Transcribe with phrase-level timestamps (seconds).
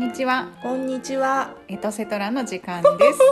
[0.00, 0.48] んにちは。
[0.62, 1.50] こんにちは。
[1.68, 2.94] エトセトラの時間です。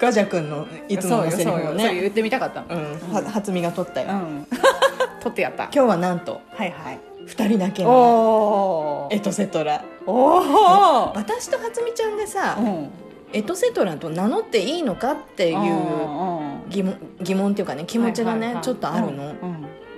[0.00, 2.00] ガジャ君のいつものセリフをね。
[2.00, 2.68] 言ってみたかったの。
[2.70, 2.74] う
[3.10, 4.08] ん、は初見が取ったよ。
[4.12, 4.46] うん。
[5.20, 5.64] 取ってやった。
[5.64, 6.40] 今日はなんと。
[6.54, 7.00] はいはい。
[7.26, 9.84] 二人だけおのおエトセトラ。
[10.06, 12.88] おお私と初見ちゃんでさ、うん。
[13.34, 19.20] エトセトラと名乗っていいのかっていううん疑問疑問っていうかね気持ちがね、ちょっとあるの。
[19.24, 19.36] うんうん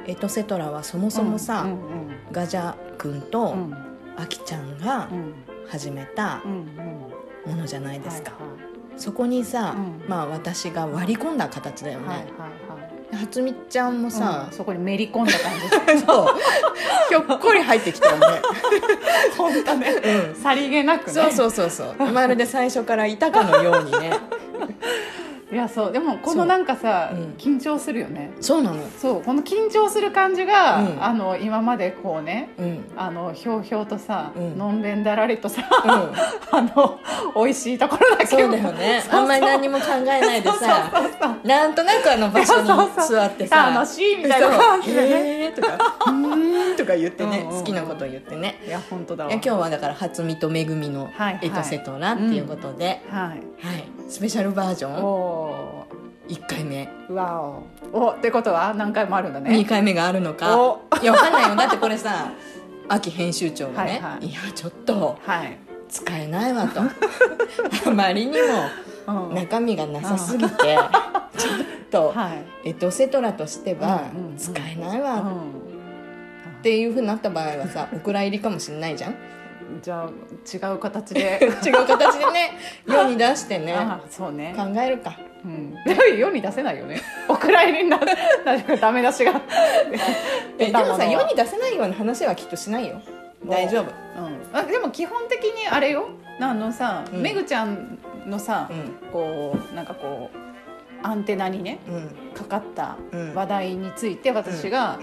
[0.06, 2.02] エトセトラはそもそもさ、うん
[2.32, 3.48] ガジャ君とうん。
[3.50, 3.77] うん
[4.14, 5.34] アキちゃんがうん。
[5.68, 6.42] 始めた
[7.46, 8.32] ものじゃないですか。
[8.32, 8.36] は
[8.98, 10.04] そこにさ、うん。
[10.06, 12.04] まあ私が割り込んだ形だよね。
[12.04, 13.16] いはいはいはい。
[13.16, 16.26] 初見ちゃんもはいさうん、そこにめり込んだ感じ そう。
[17.09, 18.26] ひょっこり入ってきたよね。
[19.37, 19.90] 本当ね。
[19.90, 20.34] うん。
[20.34, 21.12] さりげなくね。
[21.12, 22.12] そうそうそうそう。
[22.12, 24.12] まるで最初からいたかのようにね
[25.52, 27.33] いやそうでもこのなんかさ、そううん。
[27.34, 28.33] 緊張するよね。
[28.41, 28.88] そうなの。
[28.98, 31.04] そうこの緊張する感じが、うん。
[31.04, 32.85] あの今までこうねうん。
[32.96, 34.57] あのひょうひょうとさ、うん。
[34.57, 35.91] のんべんだらりとさうん。
[36.59, 36.99] あの
[37.37, 39.02] 美味しいところだけそうだよね。
[39.10, 40.91] あんまり何も考えないでさ
[41.45, 44.48] なんとなくあの場所に座ってさ楽しいみたいな。
[44.48, 45.69] 感じでねへーとか
[46.07, 48.59] 「うーん」とか言ってね好きなこと言ってね。
[48.66, 49.30] いや本当だわ。
[49.30, 51.38] いや今日はだから初見とめぐみのはいはい。
[51.43, 53.63] エトセトラっていうことで、はい。
[53.63, 55.87] はい、スペシャルバージョンお
[56.29, 56.88] 1回目。
[57.09, 57.40] ーわ
[57.93, 57.98] お。
[58.07, 59.51] おってことは何回もあるんだね。
[59.51, 60.57] 2回目があるのか。
[60.59, 60.80] お。
[61.02, 61.57] いやわかんないよ。
[61.57, 62.30] だってこれさ
[62.88, 64.26] 秋編集長がね、はいはい。
[64.26, 66.81] いやちょっとはい、使えないわと。
[66.82, 68.32] あまりに
[69.06, 69.34] もうん。
[69.34, 70.78] 中身がなさすぎて
[71.37, 71.54] ちょっ
[71.91, 72.31] と、は
[72.65, 74.03] い、エトセトラとしては
[74.38, 75.20] 使えないわ。
[75.20, 76.62] っうん。
[76.62, 79.15] ていうふうになった場合はさ お蔵入りかもしれないじゃん？
[79.82, 81.41] じゃあ違う形で。
[81.65, 82.53] 違う形でね
[82.87, 84.54] 世に出してね あそうね。
[84.56, 85.75] 考えるかうん、
[86.19, 87.00] 世に出せないよね。
[87.28, 87.98] お蔵入りにな
[88.44, 89.41] なんかダメ出しが。
[90.59, 93.00] えでもさ世に出せないような話はきっとしないよ。
[93.44, 93.84] 大丈夫。
[94.20, 96.08] うん、あでも基本的にあれよ。
[96.41, 97.22] あのさ、うん。
[97.22, 99.10] めぐちゃんのさ、うん。
[99.12, 100.36] こうなんかこう
[101.06, 102.10] アンテナにねうん。
[102.34, 103.34] かかったうん。
[103.34, 104.98] 話題について私が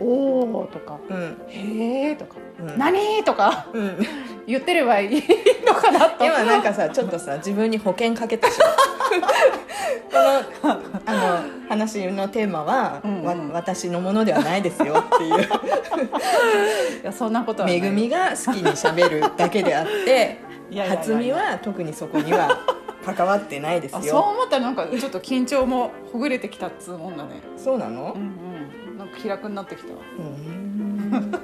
[0.00, 2.36] おー」とかうん「へー」とか。
[2.36, 4.06] うん「何?」とかうん。
[4.46, 5.22] 言ってればいい
[5.64, 6.24] のかなと。
[6.24, 8.64] 今なんかさちょっとさ自分に保険かけたしょ
[10.10, 10.72] この
[11.06, 13.24] あの話のテーマは、うんうん。
[13.24, 15.34] わ私のものではないですよっていう。
[17.02, 20.38] いやそんなことはないめぐみが好きにしゃべるだけであって
[20.88, 22.58] 初見は特にそこには
[23.04, 27.40] 関わってないですあそうよ思ったらなんかちょっと緊張もほぐれてきたっつうもんだね。
[27.56, 28.14] そうなの？
[28.14, 28.98] うんうん。
[28.98, 30.00] なんか気楽になってきたわ。
[30.18, 30.59] うん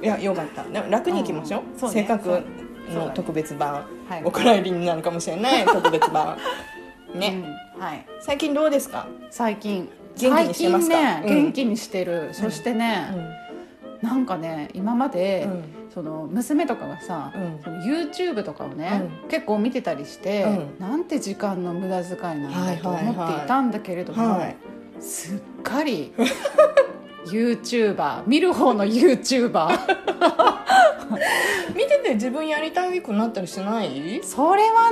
[0.01, 0.63] いやよかった。
[0.63, 1.61] でも楽にいきましょう,、
[2.89, 2.95] うん。
[2.95, 4.23] の特別版、はい。
[4.23, 5.65] お蔵入りになるかもしれない。
[5.67, 6.37] 特別版。
[7.13, 7.43] ね、
[7.75, 7.81] うん。
[7.81, 8.05] はい。
[8.21, 9.89] 最近どうですか、最近。
[10.17, 10.95] 元気にしてますか？
[10.95, 11.43] 最近ね、うん。
[11.43, 12.29] 元気にしてる。
[12.33, 13.07] そしてね、
[14.01, 15.63] なんかね今まで、うん。
[15.93, 17.59] その娘とかがさ、うん。
[17.63, 20.45] その YouTube とかをね、結構見てたりして、
[20.79, 24.55] うなんて時間の無駄遣いなんだと思っていたんだけれども、はい。
[24.99, 26.13] すっかり
[27.29, 29.67] YouTuber 見る方の YouTuber
[31.75, 34.21] 見てて自分やりたくなったりしない？
[34.23, 34.91] それは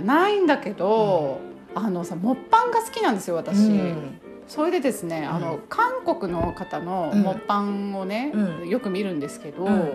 [0.00, 1.40] ねないんだけど、
[1.74, 4.20] あのさモッパンが好きなんですよ私、うん。
[4.46, 8.68] それでですね、あの韓国の方のモッパンをね、うん。
[8.68, 9.92] よく見るんですけど、うん。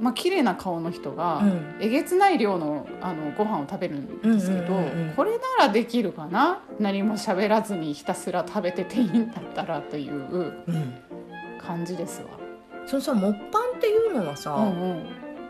[0.00, 1.76] まあ綺麗な顔の人が、うん。
[1.80, 5.14] えげつない量のあのご飯を食べるんですけど、うんうんうんうん。
[5.16, 6.60] これならできるかな？
[6.78, 10.16] 何も喋らずにひたすら食べてていいんだったらというう
[10.72, 10.94] ん
[11.66, 12.28] 感じですわ。
[12.86, 15.06] そのさモッパンっていうのはさ、うんうん。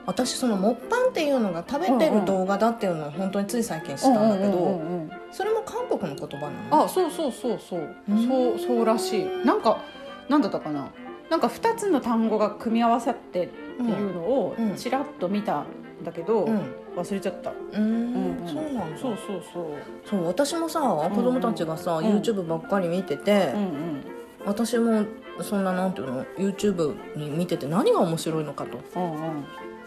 [0.06, 5.10] 私そのモッパンっていうのが食べてる動画だっていうのを本当につい最近知ったんだけど、うんうんうんうん。
[5.32, 7.94] それも韓国の言葉なのあそうそうそうそう。
[8.08, 8.28] うん。
[8.28, 9.24] そうそうらしい。
[9.44, 9.82] なんか
[10.28, 10.90] なんだったかな。
[11.30, 14.74] なんか2つの単語が組み合わさってっていうのをうん。
[14.76, 15.66] ちらっと見たん
[16.04, 16.60] だけど、うん。
[16.96, 17.52] 忘れちゃった。
[17.72, 18.46] うんうんうん。
[18.46, 18.98] そうなんだ。
[18.98, 19.66] そうそうそう。
[20.04, 22.06] そう私もさ子供たちがさ、うん。
[22.06, 24.04] YouTube ばっかり見てて、うんうん。
[24.44, 25.06] 私も
[25.42, 28.78] そんななんていうの？YouTube に見てて何が面白いのかと。
[28.96, 29.44] うんうん。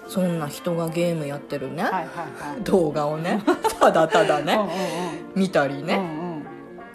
[0.07, 2.63] そんな人がゲームやってるね、はいはいはい。
[2.63, 3.41] 動画をね。
[3.79, 4.69] ただただね、うんうん
[5.35, 5.95] 見たりうんね、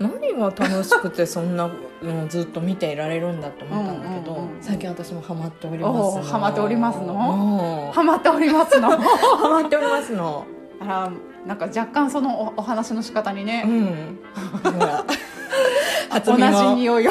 [0.01, 0.11] うん。
[0.11, 1.69] 何が楽しくてそんな
[2.03, 7.07] のずっと見ていられるんだと思ったんだけど、うんうんうん最近私もハマっておりますハマっておりますの？
[7.15, 8.91] のハマっておりますの？
[8.91, 10.45] ハマっておりますの。
[10.81, 11.11] あら
[11.47, 14.19] なんか若干そのおお話の仕方にうね、ん。
[14.63, 15.05] ほら。
[16.11, 16.43] 初同じ
[16.75, 17.11] 匂いを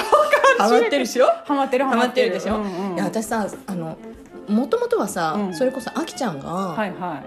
[0.64, 1.26] ハマってるでしょ？
[1.46, 2.32] ハマってるハマってる。
[2.32, 2.96] でしょ、うんうん。
[2.96, 3.98] いや私さあの
[4.48, 5.54] もともとはさ、うん。
[5.54, 7.24] それこそあきちゃんがはいは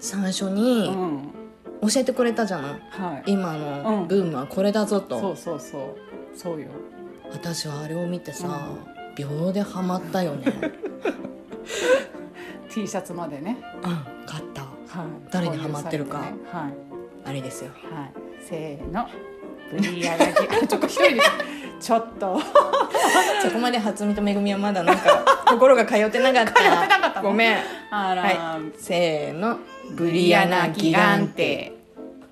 [0.00, 3.32] 最初い、にうん、教えてくれたじゃない、はい。
[3.32, 5.96] 今のブームはこれだぞと、そうそうそう。
[6.38, 6.68] そうよ。
[7.32, 8.68] 私はあれを見てさ、
[9.16, 10.52] 秒でハマったよね。
[12.70, 14.62] T シャツまでね、うん買った。
[14.62, 14.70] はい、
[15.30, 16.20] 誰にハマってるか。
[16.20, 16.32] ね。
[16.50, 16.74] はい。
[17.24, 17.70] あれですよ。
[17.94, 18.12] はい、
[18.44, 19.06] せーの。
[19.72, 21.20] ブリアナギ、あちょっと一人で。
[21.80, 22.40] ちょっと。
[23.42, 27.28] そこまで初見とめぐみはまだなんか心が通ってなかった通ってなかったの？
[27.28, 27.56] ごめん
[27.90, 29.58] あら、はせーの
[29.90, 31.72] ブブリアナギギガンテテ。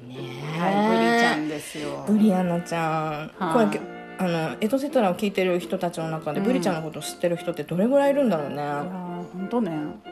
[0.07, 0.17] ね
[0.57, 2.05] えはい、ブリちゃんですよ。
[2.07, 3.81] ブリアナちゃん、はいこれ
[4.19, 8.85] あのエトセトラを聞いてる人たちの中で、うんブリちゃんのことを知ってる人ってどれぐらいいるんだろうねいやー、
[9.33, 9.71] 本当ね。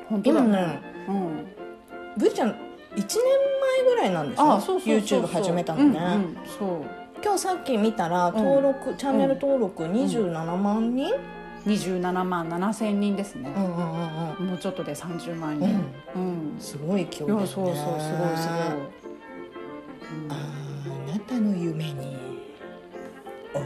[0.09, 0.81] 本当だ今ね。
[1.09, 1.47] うん。
[2.17, 2.57] ブリちゃん1年
[2.97, 5.21] 前ぐらいなんでしょあ、そうそうそうそう。
[5.25, 6.69] YouTube 始めたのね、うんうんそう。
[7.23, 11.12] 今日さっき見たら登録、チャンネル登録27万人、
[11.67, 13.61] 二十七万七千人ですねう。
[13.61, 15.67] んうんうんうんもうちょっとで三十万うん人。
[16.15, 16.56] うん。
[16.61, 18.19] すごい勢いだよねそうそう、すごい、すごい。
[20.11, 22.17] うんあなたの夢に
[23.55, 23.59] お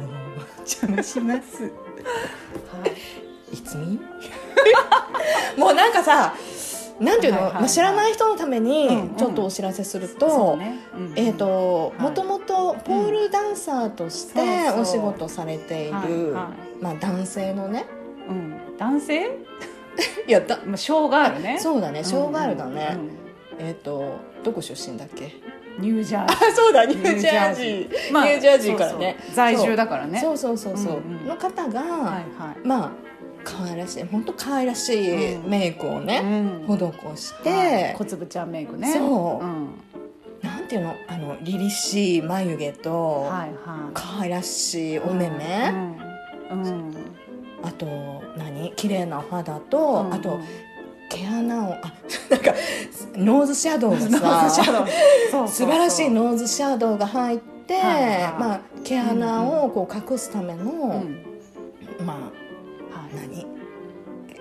[0.61, 1.65] 邪魔します
[2.73, 3.55] はい。
[3.55, 4.01] いつみ
[5.59, 6.35] もうなんかさ
[7.03, 10.59] なんていうの、まあ、知らない人のためにちょっとお知らせすると、
[11.17, 12.09] えー、とはい。
[12.09, 14.41] もともとポールダンサーとして
[14.79, 16.35] お仕事されている、
[16.81, 17.87] まあ、男性のね。
[18.29, 18.77] うん。
[18.79, 19.31] 男性？
[20.27, 20.59] やった。
[20.65, 21.59] まあ、ショーガールね。
[21.61, 22.05] そうだね。
[22.05, 22.97] ショーガールだね、
[23.59, 23.67] うん。
[23.67, 25.35] えっ、とどこ出身だっけ？
[25.79, 26.49] ニュージャージー。
[26.49, 26.85] あそうだ。
[26.85, 28.13] ニュージャージー。
[28.13, 29.17] まあニュージャージーからね。
[29.35, 30.21] 在住だからね。
[30.21, 31.83] そうそうそうそう、の方が、
[32.65, 32.91] まあ
[33.45, 36.05] 可愛らしい本当可愛らしいうんメイクをい。
[36.05, 36.21] ね、
[36.69, 36.79] うん
[37.17, 38.93] 施して、はい小粒ちゃんメイクね。
[38.95, 39.69] そううん。
[40.43, 40.95] なんていうの？
[41.09, 43.53] あの凛々しい眉毛と、はいはい。
[43.95, 45.71] 可愛らしいお目目、
[46.51, 46.63] うん。
[46.63, 46.95] うん。
[47.63, 47.87] あと
[48.37, 48.73] 何？
[48.75, 50.41] 綺麗なお肌と、うんあと
[51.09, 51.93] 毛穴をあ
[52.31, 52.55] なんか
[53.15, 62.07] ノーズシャドウ 素晴らしいノーズシャドウが入って、はいはいまあ、毛穴をこう隠すための、うん。
[62.07, 62.17] まあ
[63.17, 63.47] はい。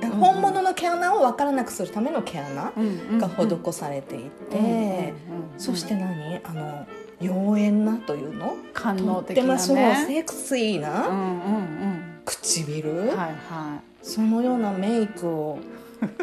[0.01, 0.17] 何、ん。
[0.17, 5.13] 本物の毛穴を分からなくするための毛穴うんが施されていて、
[5.57, 6.39] そして何？
[6.43, 6.87] あの
[7.21, 8.55] 妖艶なというの？
[8.73, 9.95] 官と能的なっても。
[10.07, 13.07] セクシーうんなうん唇、うん。
[13.09, 15.59] はいはそのようなメイクを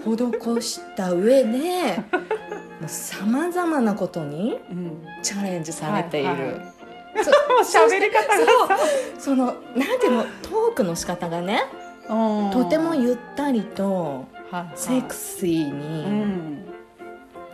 [0.05, 2.03] 施した上で
[2.89, 4.59] さまざまなことに。
[5.23, 6.75] チャレンジされている、はいはい。
[8.01, 8.27] り方
[8.69, 8.79] が
[9.19, 9.55] そのなん
[10.01, 10.23] ていうの？
[10.43, 14.27] トークの仕方がねうんとてもゆったりと
[14.75, 16.65] セクシーうに、ん。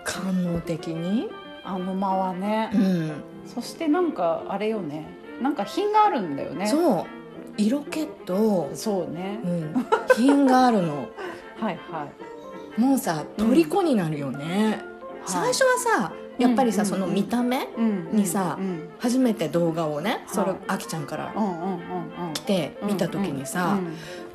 [0.04, 1.28] 官能的に、
[1.64, 2.70] あの間はね。
[2.74, 3.12] うん。
[3.46, 5.06] そしてなんかあれよね。
[5.42, 6.66] なんか品があるんだよね。
[6.66, 7.04] そう。
[7.56, 9.40] 色気と、そうね。
[9.44, 9.48] う。
[9.48, 9.86] ん、
[10.16, 11.08] 品があるの。
[11.60, 12.06] はいは
[12.78, 12.80] い。
[12.80, 14.80] もうさ虜になるよね、
[15.26, 20.60] 最初はさやっぱりさ、うんその見た目うんにさうん初めて動画をねそれはい。
[20.66, 21.52] あきちゃんからうんうんう
[22.24, 22.32] んうん。
[22.34, 23.94] 来て見た時にさ、うん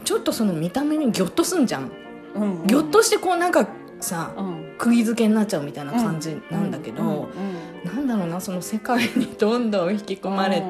[0.09, 1.91] ちょっとその見た目にギョッとすんじゃん、
[2.33, 2.65] うんうん。
[2.65, 3.67] ギョッとしてこうなんか
[3.99, 4.75] さうん。
[4.79, 7.29] 釘付けになっちゃうみたいな感じなんだけど、うんうん
[7.85, 10.63] なんだろうなその世界にどんどん引き込まれて、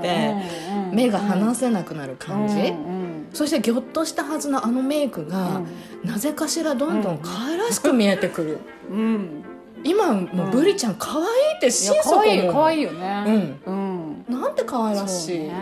[0.71, 3.30] うんうん目が離せなくなる感じ、うんうん。
[3.31, 5.62] そしてギョッとしたはずのあのメイクが、
[6.03, 8.59] なぜかしらどんどん可愛らしく見えてくる、
[8.92, 8.97] うん。
[8.97, 9.44] うん
[9.85, 13.57] 今もうブリちゃん可愛いってい心や可愛い底思う可愛いよね。
[13.65, 14.25] うん。
[14.27, 15.53] なんて可愛らしい、ね。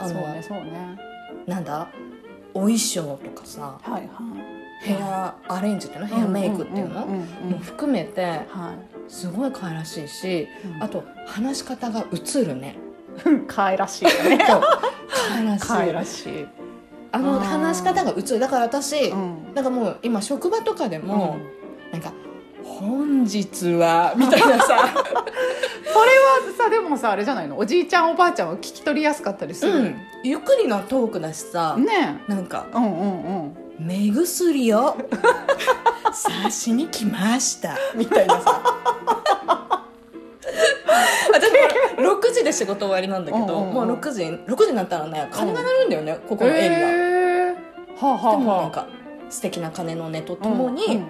[0.00, 0.98] のそうねそうね。
[1.46, 1.86] なんだ？
[2.54, 4.08] お衣装とかさはいはい。
[4.80, 6.06] ヘアアレンジっていうの？
[6.08, 7.50] ヘアメイクっていうの、んんんん。
[7.52, 8.74] もう含めては
[9.08, 10.48] すごい可愛らしいし、い
[10.80, 12.76] あと話し方が映るね。
[13.24, 14.38] う ん可愛らしいよね。
[14.44, 15.66] 可愛らしい。
[15.68, 16.46] 可愛らしい。
[17.12, 18.40] あのうん話し方が映る。
[18.40, 19.54] だから私、うん。
[19.54, 21.36] なんかもう今職場とかでも、
[21.92, 22.12] なんか
[22.64, 24.88] 「本日は」みたいなさ。
[25.92, 27.56] それはさでもさあれじゃないの？
[27.58, 34.96] おじいちゃんおばあちゃんは聞き取りやすかったりする、うんゆっくりなトークだしさ、ねなんかえうんうんうん「目薬を。
[36.12, 38.62] 刺しに来ました」みたいなさ。
[41.32, 41.50] 私
[42.02, 43.74] も6時で仕事終わりなんだけど、うんうんうん。
[43.74, 47.56] もう6時6時になったらね鐘が鳴るんだよね、ここのエリア、へえ
[47.98, 48.62] はあはあでもはあ。
[48.62, 48.86] なんか
[49.30, 51.02] 素敵な鐘の音とともに、うんうん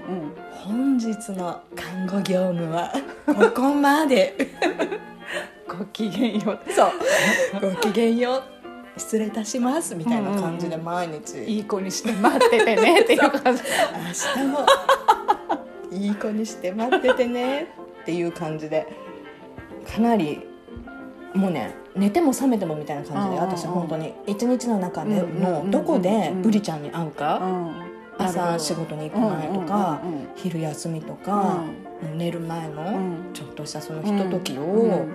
[0.63, 2.93] 本日の看護業務は
[3.27, 4.37] ここまで。
[5.69, 6.73] う んごきげんよう。
[6.73, 6.91] そう。
[7.61, 8.43] ごきげんよう
[8.97, 13.01] 失礼いたしますみたいな感じで毎日、いい子にして待っててね。
[13.01, 13.63] っていう感じ
[14.37, 14.67] 明日も。
[15.91, 17.69] いい子にして待っててね。
[18.03, 18.87] っていう感じで。
[19.91, 20.41] かなり
[21.35, 23.59] もうね寝ても覚めてもみたいな感じでうんうんうん。
[23.59, 24.15] 私本当に。
[24.27, 28.25] 一日の中でうんうどこでブリちゃんに会うかうん。
[28.25, 31.63] 朝仕事に行く前とかうんうんうん昼休みとうか
[32.13, 32.19] ん。
[32.19, 33.31] 寝る前うのん。
[33.33, 35.09] ちょっとしたそのひとときうをん。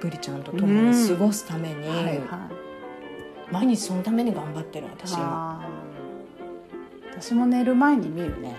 [0.00, 2.18] ブリちゃんと共に過ごすためにはいはい
[3.52, 5.62] 毎日そのために頑張ってる私今。
[7.20, 8.56] 私も寝る前に見るね。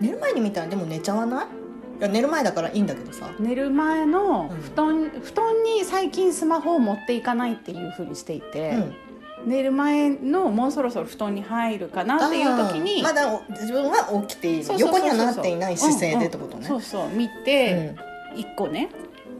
[0.00, 1.46] 寝る前に見たらでも寝ちゃわない？
[1.98, 3.28] いや寝る前だからいいんだけどさ。
[3.40, 4.62] 寝る前のうん。
[4.62, 9.50] 布団、布団に最近スマホを持っていかないっていうふうにしていて、うん。
[9.50, 14.64] 寝る前のもうそろそろ布団に入るかなっていう時にまだお自分は起きている。
[14.64, 17.96] そうそうそうそう横にはなっていない姿勢でってことね、そうそう見うて、ん。
[18.36, 18.88] 一個ね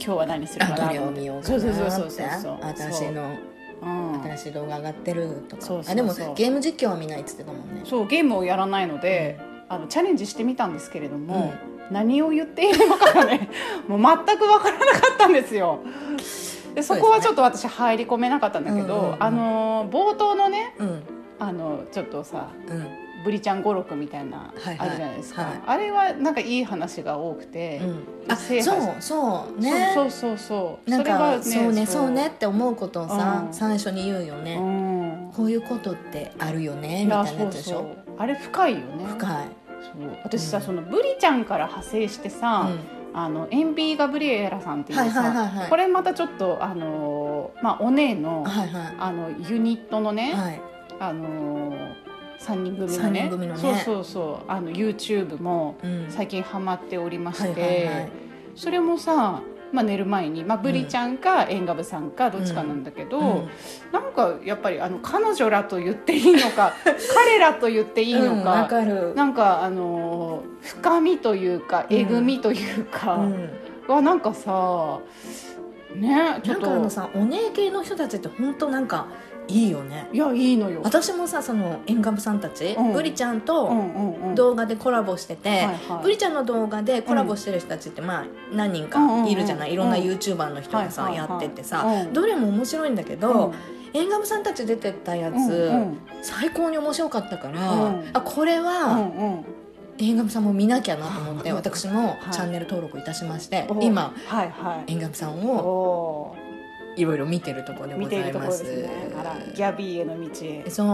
[0.04, 3.38] 今日は何するかなそうなそうそうそうそう新しいのうん
[3.82, 5.62] 新しい動画上がってるとか。
[5.62, 7.82] そあでもゲーム実況は見ないっつってたもんね。
[7.84, 11.54] そうゲームをやらないので、あのチャレンジしてみたんですけれども、
[11.90, 13.48] 何を言っているのかがね
[13.88, 15.80] もう全く分からなかったんですよ。
[16.74, 19.16] でそこはちょっと私入り込めなかったんだけど、うんうんうん。
[19.22, 21.02] あの冒頭のねうん。
[21.38, 24.88] あのちょっとさうんブリちゃん語録みたいな、はいはい。
[24.88, 25.60] あるじゃないですか、はい。
[25.66, 28.04] あれはなんかいい話が多くて、うん。
[28.28, 29.92] あ制そう覇そうね。
[29.94, 30.90] そうそうそう。
[30.90, 32.10] なんかねそうねそう。
[32.10, 33.52] ねって思うことをさうん。
[33.52, 34.56] 最初に言うよね。
[34.56, 35.32] うん。
[35.34, 37.78] こういうことってあるよねみたいなやつでしょ？
[37.78, 39.04] そうあれ深いよね。
[39.06, 39.48] 深い。
[39.82, 40.10] そう。
[40.24, 42.68] 私さ、うんそのブリちゃんから派生してさ、
[43.12, 45.70] あのエンビー・ガブリエラさんっていうさ、はいはいはいはい。
[45.70, 50.60] これまたちょっとあのーまあお姉の、はいはあのユニットのね、いはい。
[50.98, 51.94] あのー、
[52.40, 53.60] 3人組の三ね人組のね。
[53.60, 54.50] そうそうそう。
[54.50, 56.06] あの YouTube もうん。
[56.08, 58.08] 最近ハマっておりまして、
[58.54, 59.42] それもさ、
[59.72, 63.48] まあ、寝る前に、まあ、ブリちゃんかエンガブさんかどっちかなんだけど、うん。
[63.92, 66.72] なんかやっぱりあの彼女らと言っていいのか
[67.14, 69.14] 彼らと言っていいのうんわか、かる。
[69.14, 73.50] なんかあのー深みというかえぐみというか、うん。
[73.86, 74.98] はなんかさ
[75.94, 79.06] ねちょっなんかあのとさお姉系の人たちって本当なんか
[79.50, 80.08] いいよね。
[80.12, 80.80] いやいいのよ。
[80.84, 82.92] 私もさそのエンガムさんたち、うん。
[82.92, 84.34] ブリちゃんうとんうんうん。
[84.34, 86.02] 動画でコラボしてて、はいはい。
[86.02, 89.88] ブリちゃんの動画でコラボしてる人たちってまあ何人かいるじゃない、うんうん。
[89.88, 91.30] うんいろんな YouTuber の人がさ、はいはいはい。
[91.30, 92.12] やっててさ、うん。
[92.12, 93.52] どれも面白いんだけど、
[93.92, 95.98] エンガムさんたち出てたやつ、うんうん。
[96.22, 98.10] 最高に面白かったから、うん。
[98.12, 99.04] あこれうは、んう
[99.40, 99.44] ん。
[99.98, 104.92] エンガムさんも見なきゃなと思ってうん 私もはいチャンネル登録いたしまして、お今はいはい。
[104.92, 106.36] エンガムさんおをお
[107.00, 108.64] いろいろ見てるところでごているところざいます。
[108.64, 109.12] ですね。
[109.18, 110.70] あらギャビーへの道へ。
[110.70, 110.86] そう、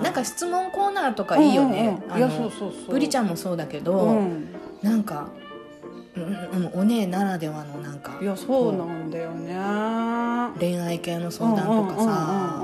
[0.00, 0.02] い。
[0.02, 2.18] なんか質問コーナーとかいいよね、うんうんうん。
[2.18, 2.90] いやそうそうそう。
[2.90, 4.48] ブリちゃんもそうだけど、うん。
[4.82, 5.28] なんか、
[6.16, 9.54] うんうん、お姉ならではのなんかいやそうなんだよね。
[10.58, 12.62] 恋愛系の相談とかさ。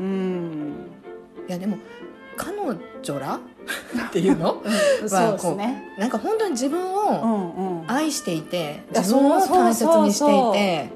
[0.00, 0.74] うん。
[1.48, 1.78] いやでも
[2.36, 2.56] 彼
[3.02, 3.40] 女ら
[4.08, 4.62] っていうの？
[4.64, 5.08] うん。
[5.08, 5.94] そうですね。
[5.98, 7.90] なんか本当に自分うをんうん。
[7.90, 10.90] 愛していていや自分を大切にしていて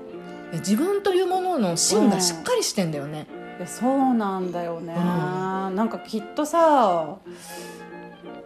[0.52, 3.26] 自分というものの芯がしっかりしてんだよね、
[3.58, 7.16] いやそうなんだよね、なんかきっとさ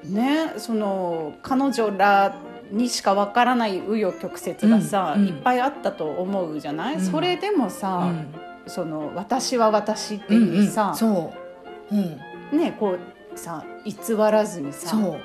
[0.05, 2.37] ねその彼女ら
[2.71, 5.23] にしかわからない紆余曲折がさ、うん。
[5.23, 5.29] うん。
[5.29, 7.01] いっぱいあったと思うじゃない、うん。
[7.01, 8.33] それでもうさ、ん。
[8.69, 10.67] その私は私ってうんいううん。
[10.69, 11.33] さ、そ
[11.91, 12.99] う、うん、ねこう
[13.37, 14.89] さ偽らずにさ。
[14.89, 15.21] そう。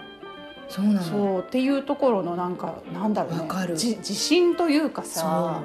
[0.70, 1.02] そうなの。
[1.02, 3.40] そうっていうところのなんかなんだろうね。
[3.42, 3.76] わかる。
[3.76, 5.62] じ自信というかさ。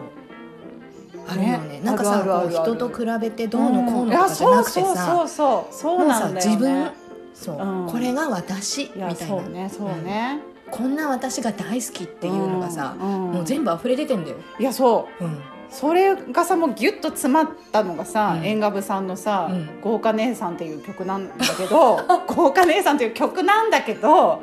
[1.29, 1.69] あるよね。
[1.79, 5.75] ねなんかさあう人と比べてどうのこうのとかじゃなくてそうさそうそうそう。
[5.75, 6.51] そうなんだよね。
[6.53, 6.91] 自分
[7.35, 7.87] そう、うん。
[7.87, 9.15] これが私みたいな。
[9.15, 9.71] そうね。
[9.71, 12.99] そうね、こんな私が大好きっていうのがさ、ん。
[12.99, 13.33] ん。
[13.33, 15.25] もう全部溢れ出てんだよ、いやそう。
[15.25, 15.39] うん、
[15.71, 18.45] それがさもうギュッと詰まったのがさ、うん。
[18.47, 19.81] エンガブさんのさ、うん。
[19.83, 24.43] 豪華姉さんっていう曲なんだけど 豪華姉さんっていう曲なんだけど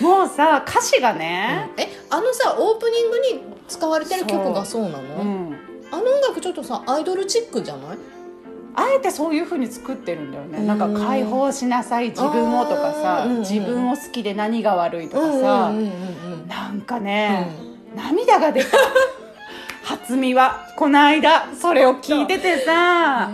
[0.00, 5.00] もうさ歌詞がね、えあのさオープニングに使われてる曲がそうなの、う。
[5.24, 5.56] ん。
[5.92, 7.98] あの音楽ちょっとさアイドルチックじゃない？
[8.76, 10.66] あえてそういうふうに作ってるんだよね、うん。
[10.66, 17.48] なんか解放しなさい自分をとかさ、自分を好きで何が悪いとかさ、うんうんうんうんなんかね、
[17.94, 18.76] 涙が出た
[19.84, 23.30] 初見はこの間それを聞いててさ。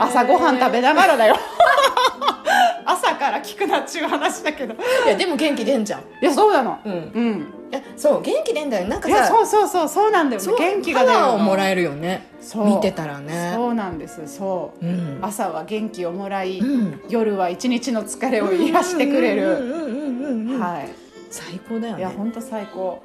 [0.00, 1.36] 朝ごはん食べながらだよ。
[2.84, 4.74] 朝から聞くなっちゅう話だけど。
[4.74, 6.00] いやでも元気出んじゃん。
[6.00, 6.78] いやそうなの。
[6.84, 6.92] うん。
[6.92, 7.54] うん。
[7.70, 10.44] いやそう元気出んだよなんかさそうそうそうそうなんだよね。
[10.44, 12.26] そう元気が出るパワーをもらええるよね。
[12.40, 12.66] そう。
[12.66, 13.52] 見てたらね。
[13.54, 14.22] そうなんです。
[14.26, 14.86] そう。
[14.86, 15.18] うん。
[15.22, 17.00] 朝は元気をもらい、うん。
[17.08, 21.08] 夜は一日の疲れを癒してくれる、はい。
[21.30, 23.02] 最高だよいやね本当最高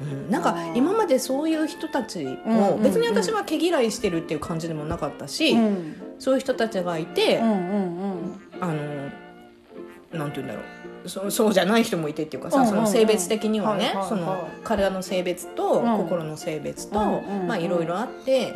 [0.00, 0.30] うん。
[0.30, 2.64] なんか今までそういう人たちうんうんうん。
[2.74, 5.94] を別に私は毛嫌いしてるっていう感じでもなかったし、うん。
[6.18, 9.10] そういう人たちがいて、うんあの
[10.12, 11.08] なんて言うんだろう。
[11.08, 13.94] そそうじゃない人もいてっていうかさ、その性別的にはね、
[14.64, 15.96] 体の性別とうん。
[15.98, 18.54] 心の性別と、まあいろいろあって、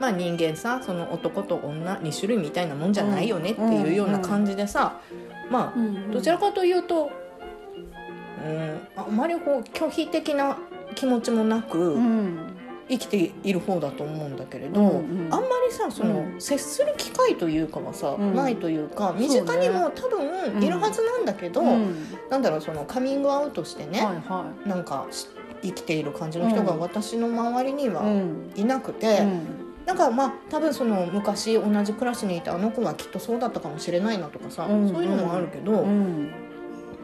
[0.00, 5.00] まあ人間さその男と女2種類みたいなもんじゃないよねっていうような感じでさ、
[5.50, 6.10] まあうん。
[6.10, 7.10] どちらかというと、
[8.46, 10.56] うん、あまりこう拒否的な
[10.94, 12.56] 気持ちもなく、うん。
[12.88, 15.34] 生きている方だと思うんだけれど、うんうん。
[15.34, 16.40] あんまりさその、うん。
[16.40, 18.34] 接する機会というかはさ、うん。
[18.34, 19.26] ないというかうね。
[19.26, 22.06] 身近にも多分いるはずなんだけど、うん。
[22.30, 25.26] なんだろうそのカミングアウトしてね、はいはなんかし
[25.62, 26.78] 生きている感じの人がうん。
[26.80, 27.88] 私の周りにい。
[27.88, 28.52] はうん。
[28.54, 29.40] いなくて、うん。
[29.84, 34.88] なんかまあ多分その昔同じクラスにいたあの子はきっとそうだったかもしれないなとかさ、うん。
[34.88, 36.30] そういうのもあるけど、うん。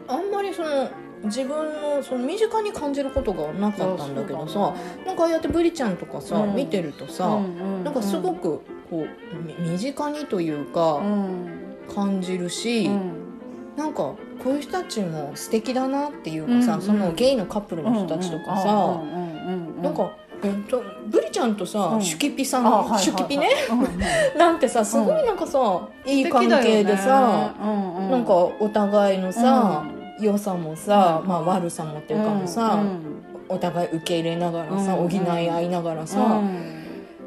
[0.07, 0.89] あんまりその
[1.23, 4.73] 自分のその身近に感じることがなかったんだけどさ、
[5.05, 6.55] なんかああやってブリちゃんとかさ、うん。
[6.55, 7.39] 見てるとさ、
[7.83, 11.59] なんかすごくこうみ身近にというかうん。
[11.93, 13.11] 感じるし、うん。
[13.75, 22.01] なんかこういう人たちも素敵だなっていうかさ、うんそのゲイのカップルの人たちとかさ、うんうんうんうんなんか、えっと、ブリちゃんとさ、うん。
[22.01, 23.49] シュキピさん、あはいはいはいシュキピね？
[23.69, 23.99] うんうん
[24.37, 29.83] なんてさすごいなんかさ、いい関係でさ、ななんかお互いのさ、
[30.19, 31.27] 良さもさ、うん。
[31.27, 32.81] まあ、悪さもっていうかもさ、
[33.49, 36.41] お互い受け入れながらさ、うん補い合いながらさ、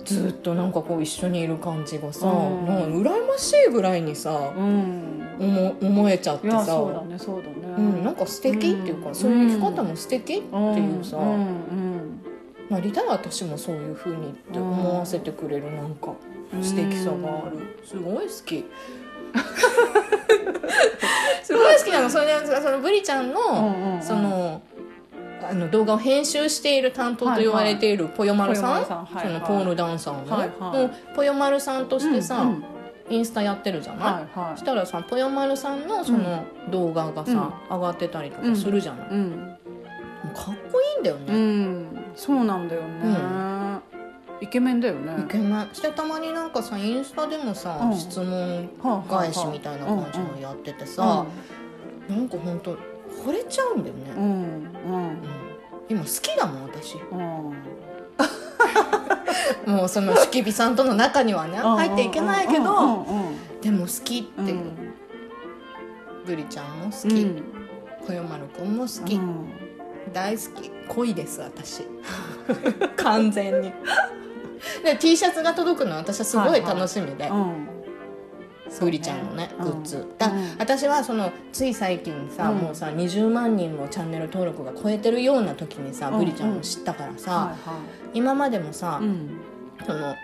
[0.05, 2.67] ずっとなんかこう一緒にいる感じがさ、うん。
[2.67, 6.65] なんか羨ましいぐらいにさ、思思えちゃってさ。
[6.65, 7.55] そうだねそうだね。
[7.77, 9.15] うん、なんか素敵っていうか、うん。
[9.15, 12.21] そういう生き方も素敵っていうさ、うんうん。
[12.71, 16.15] なりたい私もそういうふうにって思わせてくれるなんか
[16.53, 18.65] うん素敵さがある、すごい好き
[21.43, 22.11] すごい好きなの。
[22.11, 24.63] それでそのブリちゃんの、うんうんその
[25.49, 29.27] あの動画を編集している担当と言われているぽよまるさん,、はいはい。
[29.27, 30.79] そのポールダンサーの、はいはい。
[30.79, 32.65] もうぽよまるさんとしてさ、うんうん。
[33.11, 34.59] インスタやってるじゃない、はいはい。
[34.59, 39.57] そしたらさぽよまるさんのその動画がさ、上がってたりとかするじゃない、うん
[40.35, 41.87] かっこいいんだようね、ん。
[42.17, 42.89] そうなんだよね
[44.41, 45.25] イケメンだよね。
[45.25, 45.69] イケメン。
[45.73, 47.97] してたまになんかさインスタでもさ、うん。
[47.97, 48.69] 質問
[49.09, 51.27] 返しみたいな感じのやっててさ、
[52.09, 52.77] なんかほんと
[53.25, 54.23] 惚れちゃうんだよね、うん。
[54.23, 54.31] うん。
[54.31, 55.19] うん。
[55.89, 56.97] 今好きだもん私。
[56.97, 57.55] うん。
[59.75, 63.03] もうそのしきびさんとの中にはね入っていけないけど、うん。
[63.03, 63.61] うん。
[63.61, 64.95] でも好きっていう、うん。
[66.27, 67.43] ブリちゃんも好き、うん。
[68.07, 69.49] こよまるくんも好き、うん。
[70.13, 70.71] 大好き。
[70.89, 71.83] 恋です私。
[72.97, 73.73] 完全に
[74.83, 77.69] で T シャツが届くのは私はすごい楽しみで、うん。
[78.81, 80.19] ブリちゃんのねグッズ、うん。
[80.19, 82.59] だうん私はそのつい最近さ、うん。
[82.59, 86.19] もうさ20万人のチャンネル登録が超えてるような時にさ、うん。
[86.19, 87.81] ブリちゃんを知ったからさ、は
[88.13, 89.01] 今までもさ
[89.87, 90.15] その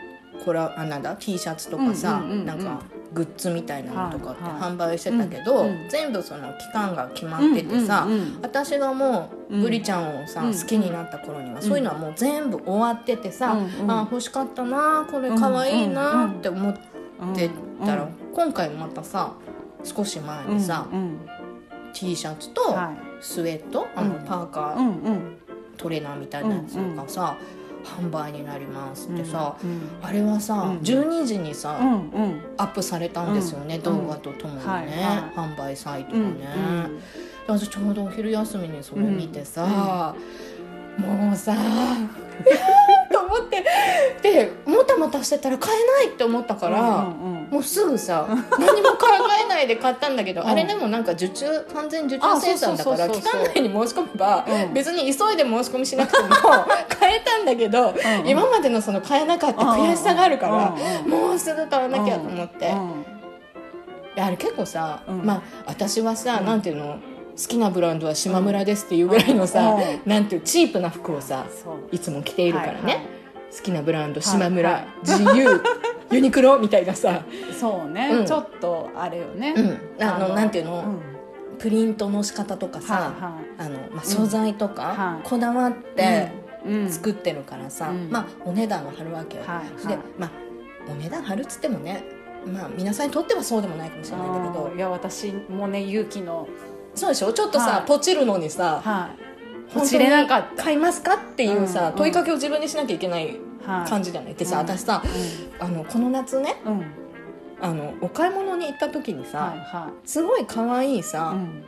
[0.45, 2.47] これはあなんだ T シャツとかさ、うんうんうんうん。
[2.47, 2.83] なんか
[3.15, 8.07] グッズみたいなのとかって販売してたけど、全部その期間が決まっててさ、
[8.41, 9.63] 私がもううん。
[9.63, 10.53] ブリちゃんをさ、うん。
[10.55, 16.75] 好きになった頃には、そういうのはもう全部終わっててさ、あ欲しかったなこれかわいいなって思っ
[17.35, 17.51] て
[17.85, 18.09] たら、うん。
[18.35, 19.35] 今回またさ
[19.85, 21.19] 少し前にさ、うん
[21.93, 24.25] T シャツとはスウェット、あのうん。
[24.25, 25.37] パーカー、
[25.77, 27.37] トレーナーみたいなやつがさ、
[27.85, 30.79] 販売になりますってさ、うんあれはさ、うん。
[30.79, 32.41] 12時にさ、うんうん。
[32.57, 33.83] アップされたんですよね、うん。
[33.83, 35.39] 動画とともにね、はいはい。
[35.39, 36.89] 販売サイトうんがね、
[37.47, 40.15] で私ちょうどお昼休みにそれ見てさ、
[40.99, 41.55] もうさ
[43.13, 43.65] と思って
[44.23, 48.27] でもたもたしてたら買えないって思ったから、うんうんもうすぐさ
[48.59, 49.09] 何も考
[49.45, 50.49] えないで買ったんだけど、うん。
[50.49, 54.73] あれでもなんか受注完全受注生産だから期間内に申し込めば、うん。
[54.73, 56.29] 別に急いで申し込みしなくても
[56.89, 62.73] 買えたんだけど、ん今までのその買えなかった悔しさがあるから、うんうんもうすぐ買わなきゃと思って、
[64.17, 65.23] あれ結構さ、うん。
[65.23, 66.47] まあ私はさ、うん。
[66.47, 66.97] なんていうの？
[67.35, 71.47] 好きなブランドは島村ですっていうぐらいのさ、うなんていうチープな服をさ
[71.91, 73.22] いつも着ているからね、はいはい
[73.57, 74.81] 好きなブランド島村、はい。
[74.81, 75.61] はい GU
[76.13, 77.25] ユニクロみたいなさ、
[77.59, 78.27] そうね、うん。
[78.27, 80.85] ちょっとあれよね、うん、あのなんていうの、
[81.51, 81.59] うん。
[81.59, 83.67] プリントの仕方とかさ、はいはい。
[83.67, 85.27] あのまあ、素材とか、はい。
[85.27, 86.31] こだわって
[86.67, 86.91] うん。
[86.91, 88.11] 作ってるからさ、うん。
[88.11, 90.31] まあお値段は張るわけよ、はいでまあ
[90.91, 92.05] お値段張るっつってもね
[92.45, 94.73] まあ皆さんにとってはそうでもないかもしれないんだけど。
[94.77, 96.47] いや私もね勇気の
[96.95, 97.33] そうでしょ？
[97.33, 97.87] ちょっとさ、はい。
[97.87, 99.32] ポチるのにさはい
[99.75, 100.65] 本当に落ちれなかった。
[100.65, 103.89] 買いますかっていうさ、うん問いかけを自分にしなきゃいけないはい。
[103.89, 104.67] 感じじゃない、でさうん。
[104.67, 105.03] 私さ
[105.61, 106.73] あのこの夏ねうん。
[106.73, 106.87] うん
[107.61, 111.65] あのお買い物に行った時にさ、はいはすごい可愛いいさ、うん。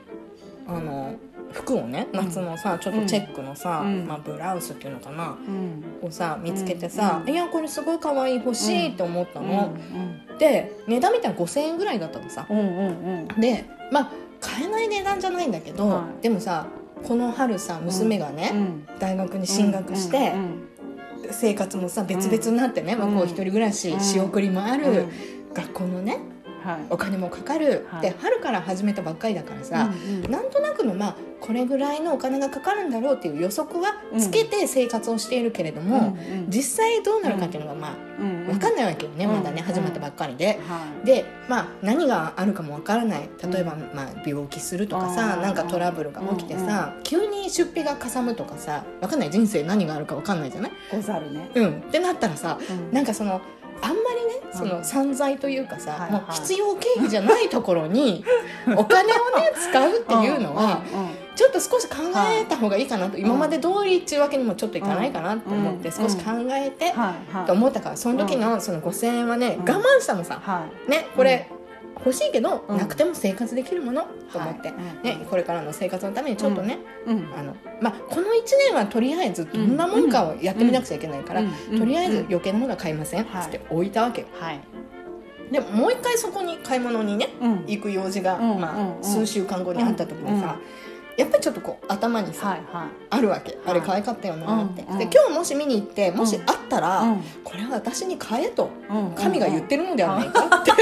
[0.66, 1.14] あの
[1.52, 4.04] 服をね夏のさちょっとチェックのさ、うん。
[4.04, 5.84] まあ、ブラウスっていうのかなうん。
[6.02, 7.32] をさ見つけてさ、うん。
[7.32, 9.72] いやこれすごい可愛い欲しいって思ったの、
[10.30, 10.38] うん。
[10.38, 12.44] で値段見たら5000円ぐらいだったのさ。
[12.50, 13.40] うんうんうん。
[13.40, 16.22] でまあ買えない値段じゃないんだけど、はい。
[16.24, 16.66] でもさ
[17.06, 18.98] この春さ娘がね、うん。
[18.98, 20.68] 大学に進学して、うん。
[21.30, 24.00] 生活もさ別々になってね、ん向こう一人暮らし、うん。
[24.00, 25.08] 仕送りもある、うん。
[25.54, 26.33] 学校のねはい
[26.90, 28.02] お金もかかる、はい。
[28.02, 30.30] で春から始めたばっかりだからさ、うんうん。
[30.30, 36.46] なんとなくのまあこれぐらいのお金がかかるんだろうっていう予測はつけて生活をしているけれども、うんうん。
[36.48, 38.46] 実際どうなるかっていうのがまあうんうん。
[38.46, 40.58] 分かんないわけよね、うんまだね始まったばっかりで。
[40.66, 41.06] はい。
[41.06, 43.28] でまあ何があるかもわからない。
[43.42, 43.90] 例えば、うん。
[43.94, 49.30] まあ、病気するとかさなんかトラブルが起きてさ、急に出費がかさむとかさわかんない。
[49.30, 50.72] 人生何があるかわかんないじゃない？
[50.90, 51.50] ござるね。
[51.54, 51.78] うん。
[51.80, 52.92] ってなったらさうん。
[52.92, 53.40] なんかその
[53.84, 54.58] あんまりねうん。
[54.58, 58.24] その散財というかさ、もう必要経費じゃないところに
[58.76, 60.80] お金をね使うっていうのは
[61.36, 61.96] ちょっと少し考
[62.30, 65.94] えた方がいいかなと、今まで通りっていうわけにもちょっといかないかなと思ってうん。
[65.94, 66.94] 少し考えて、
[67.46, 69.68] と思ったからその時のその5,000円はね、うん。
[69.68, 70.90] 我慢したのさ、はい。
[70.90, 71.50] ねこれ
[72.04, 72.78] 欲しいけど、うん。
[72.78, 77.28] なくても生活できるものと思って、はいね、これからの生活のためにちょっとね、うん。
[77.36, 78.30] あのまあ、この1
[78.68, 81.78] 年はとりあえずどんなもんかをやってみなくちゃいけないから、うん。
[81.78, 82.26] とりあえずうん。
[82.26, 83.42] 余計なものは買いませんっはい。
[83.44, 84.22] つって置いたわけ。
[84.22, 84.60] よはい。
[85.50, 87.64] でもう一回そこに買い物にねうん。
[87.66, 88.60] 行く用事が、うん。
[88.60, 89.04] まあうん。
[89.04, 90.58] 数週間後にあった時にさ、
[91.16, 92.86] やっぱりちょっとこう頭にさ、はいはい。
[93.10, 93.56] あるわけ。
[93.66, 94.98] あれ可愛かったよなって、うんうん。
[94.98, 97.22] で今日もし見に行ってもしあったら、うん。
[97.44, 98.70] これは私に買えと。
[98.90, 100.72] うん神が言ってるのではないかって、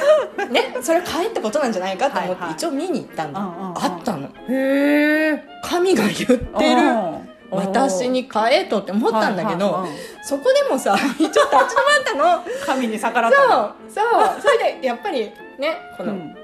[0.50, 2.48] ねそれは買えってことなんじゃないかと思っはいはい。
[2.50, 3.78] て一応見に行ったんだ、うんうんうん。
[3.78, 4.26] あったの。
[4.26, 7.32] へえ神が言ってる。
[7.50, 9.86] 私に買えとって思ったんだけど、
[10.22, 11.64] そこでもさ 一応立ち止まっ
[12.06, 12.44] たの。
[12.64, 13.74] 神に逆らっそうたの。
[13.90, 16.36] そうそれでやっぱりねこのうん。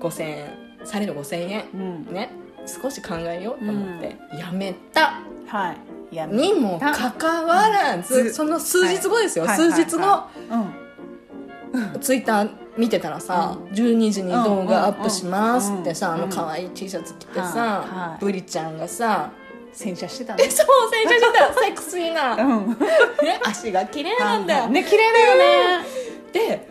[0.00, 0.46] 5000円
[0.84, 2.14] されど5000円うん。
[2.14, 2.30] ね
[2.70, 5.20] 少し考えようと思って、やめた。
[5.46, 6.16] はい。
[6.16, 8.34] やにもかかわらず、うん。
[8.34, 9.56] その数日後ですよ、はい。
[9.56, 11.76] 数日後、はい。
[11.76, 12.00] はい。
[12.00, 19.30] ツイッター見てたらさ、う12時に動画アップしますってさ、うんうんあの可愛い T シャツ着てさ、ブリちゃんがさ
[19.72, 21.54] 洗車してたえねそう洗車してた。
[21.62, 22.68] セクシーな、うん。
[22.70, 25.86] ね、足が綺麗なんだよ、ね綺麗だよね。
[26.32, 26.68] で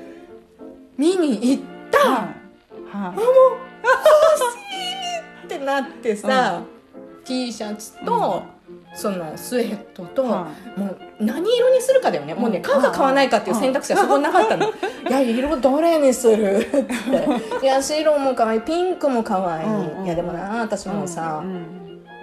[0.97, 2.11] 見に行った、はい。
[2.91, 3.13] は
[3.65, 3.68] い
[5.59, 6.61] ってなってさ、
[7.25, 8.41] T シャツと、
[8.95, 12.63] そのスウェットと、はもう何色にするかだよね、もうねうん。
[12.63, 14.71] 買うか買わないかっていう選択肢はそこになかったの、い。
[15.09, 16.57] や色どれにする？
[16.57, 16.85] って。
[17.61, 19.97] いや白も可愛いピンクも可愛い、うん。
[19.99, 21.75] うんいやでもな私もさ、うん。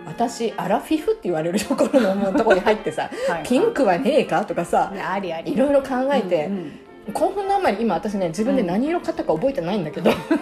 [0.07, 3.43] 私アラフィフって言われるところのもうところに入ってさはい。
[3.45, 5.53] ピンクはねえかとかさねありあり。
[5.53, 6.81] いろいろ考えて、うんうん
[7.15, 10.33] 興奮のあまり今私ね自分で何色買ったか覚えてないんだけど、でも一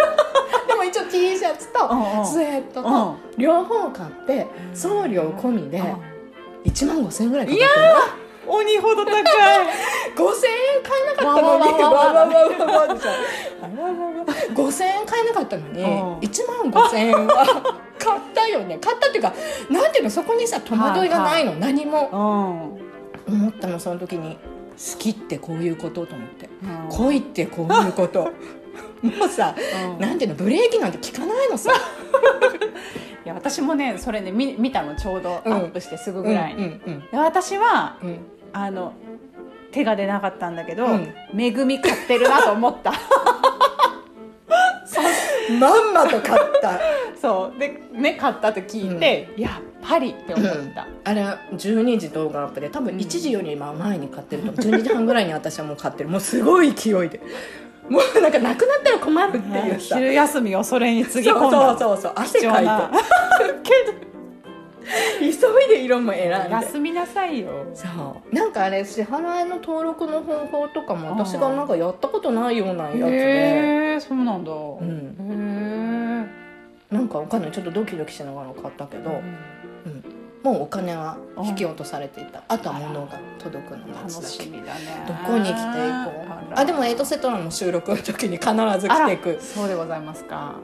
[0.00, 0.13] 応
[1.14, 1.78] T シャツと
[2.24, 5.80] スウェットと両方買って送料込みで
[6.64, 9.22] 1万5000円ぐらいかかってる鬼ほど高い。
[9.24, 11.64] 5 0円買えなかったのに。
[14.54, 15.84] 5000円買えなかったのに
[16.20, 19.32] 1万5000円は買ったよね買ったっていうか
[19.70, 22.78] なんていうのそこにさ戸惑いがないの、何も、
[23.26, 24.36] 思ったのその時に
[24.76, 26.48] 好きってこういうことと思って、
[26.90, 28.32] 恋ってこういうこと
[29.04, 29.54] もうさ
[29.92, 29.98] うん。
[29.98, 31.72] なんていうのブレーキなんて効かないのさ。
[33.24, 35.56] いや私もねそれね見見たのちょうどアうん。
[35.64, 38.08] ップしてすぐぐらいに、うんうんで私はうん。
[38.08, 38.18] うん
[38.52, 38.92] あの
[39.72, 41.12] 手が出なかったんだけど、うん。
[41.32, 42.92] めぐみ買ってるなと思った。
[45.58, 46.80] まんまと買った。
[47.20, 47.58] そう。
[47.58, 54.64] でね買ったと聞いて、やっぱりって思った、あれ12時動画アップで多分うん1時より今前に買ってると思う。
[54.78, 56.08] 12時半ぐらいに私はもう買ってる。
[56.08, 57.20] もうすごい勢いで
[57.88, 59.96] もうなんかなくなったら困るっていうさ。
[59.96, 64.04] 昼休みをそれにつぎ込んだそうそうそう汗かいて。
[65.20, 65.32] 急い
[65.68, 66.50] で色も選んで。
[66.50, 67.66] 休みなさいよ。
[67.74, 67.86] そ
[68.30, 68.34] う。
[68.34, 76.28] なんかあれ支払いの登録の方法とかも私がなんかやったことないようなやつで、へえそうなんだ、うん、
[76.90, 77.52] へなんかわかんない。
[77.52, 79.20] ちょっとドキドキしながら買ったけど、
[80.44, 82.42] もうお金は引き落とされていた。
[82.48, 84.26] あとは物が届くの楽夏だけ。
[84.26, 85.04] しみだね。
[85.08, 86.12] どこに着ていこ
[86.50, 86.54] う。
[86.54, 89.40] あでもエイトセトラの収録の時に必ず着ていく。
[89.40, 90.56] そうでございますか。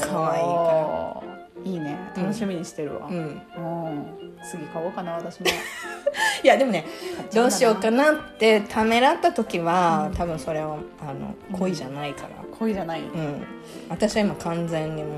[0.00, 1.70] 可愛いから。
[1.70, 1.98] いいね。
[2.16, 3.16] うん楽しみにしてるわ、うん。
[3.16, 4.36] うん。
[4.42, 5.46] 次買おうかな私も。
[6.42, 6.86] いやでもね
[7.34, 12.28] どうしようかななってためらった時は、多分それはあの恋じゃないから。
[12.58, 13.44] 恋じゃない、うん、
[13.90, 15.10] 私は今完全にも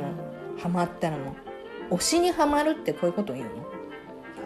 [0.57, 1.48] うハマったらもう
[1.91, 3.51] 推しにはまるってこういうこと言うの、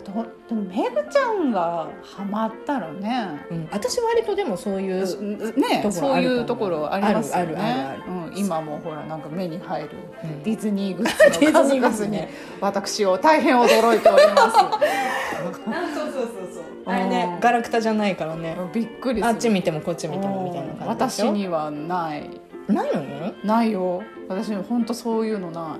[0.04, 3.46] どでもめぐちゃんがハマったらね。
[3.50, 7.44] うん、私割とでもそういう、ねところそういうところありますよね。
[7.44, 9.90] あるあるあるあうん、今もほらなんか目に入る
[10.24, 10.42] うん。
[10.42, 12.28] ディズニーグッズのディズニーグッ数々に
[12.60, 14.58] 私を大変驚いております。
[14.58, 16.64] そうそうそうそう。
[16.86, 18.56] あれねガラクタじゃないからね。
[18.72, 19.26] びっくりする。
[19.28, 22.28] あっち見てもこっち見てもみたいな感じ私にはない。
[22.68, 23.32] ないの？
[23.44, 24.02] ないよ。
[24.28, 25.76] 私に本当そういうのな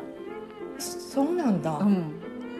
[0.82, 2.12] そうなんだ、いうん。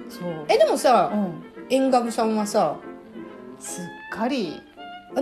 [0.09, 0.45] そう。
[0.49, 2.13] えでもさうん。
[2.13, 2.77] さんはさ
[3.59, 4.61] すっかり。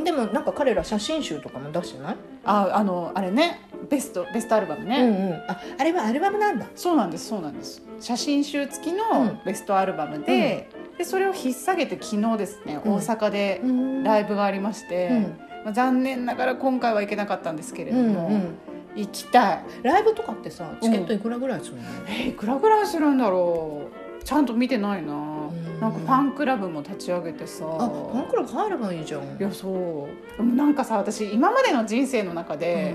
[0.05, 3.61] でもなんか彼ら写真集とかも出してない、ああのあれね。
[3.89, 5.33] ベストベストアルバムね、うんうん。
[5.49, 6.67] ああれはアルバムなんだ？
[6.77, 7.83] そうなんですそうなんです。
[7.99, 8.99] 写真集付きうん。
[8.99, 12.93] のベストアルバムで,、でそれを引っ提げて昨日ですね、うん。
[12.95, 14.03] 大阪でうん。
[14.05, 15.23] ライブがありまして、うん。
[15.65, 18.59] まあ、残念ながら今回は行けなかったんですけれども、うんうん
[18.97, 19.65] 行きたい。
[19.83, 23.89] ライブとかってさチケットいくらぐらいするの、えーいくらぐらいするんだろ
[24.21, 24.25] う。
[24.25, 25.81] ちゃんと見てないな、ん。
[25.81, 27.65] なんかファンクラブも立ち上げてさ。
[27.67, 29.23] あファンクラブ入ればいいじゃん。
[29.23, 30.37] いやそう。
[30.37, 32.95] でもなんかさ私今までの人生の中で、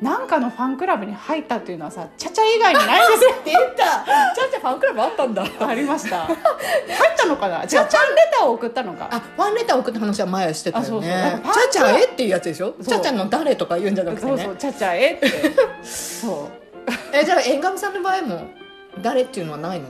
[0.00, 4.04] なんかのファンクラブに入ったっていうのはさチャチャ以外にないんですよ出た。
[4.34, 5.44] ちゃんちゃんファンクラブあったんだ。
[5.60, 6.26] ありました。
[6.30, 6.36] 入っ
[7.16, 7.62] たのかな？
[7.64, 7.88] 違うファンレ
[8.38, 9.08] ターを送ったのか。
[9.10, 11.42] あファンレター送った話は前してたよね。
[11.44, 12.74] ちゃちゃえっていうやつでしょ？
[12.86, 14.36] ちゃちゃの誰とか言うんじゃなくてね。
[14.36, 15.28] そうそうチャチャへって。
[15.82, 16.92] そう。
[17.12, 18.42] えじゃあ縁上さんの場合も
[19.02, 19.86] 誰っていうのはないの？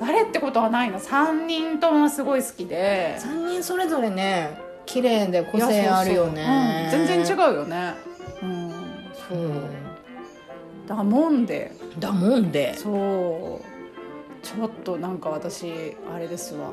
[0.00, 1.00] 誰ってことはないの。
[1.00, 3.16] 3人ともすごい好きで。
[3.18, 6.90] 3人それぞれね綺麗で個性あるよね。
[6.92, 7.06] うん。
[7.06, 7.94] 全然違うよね
[10.86, 11.72] だもんで。
[11.96, 12.74] んだもんで。
[12.74, 13.74] そう。
[14.44, 16.70] ちょっとなんか私あれですわ。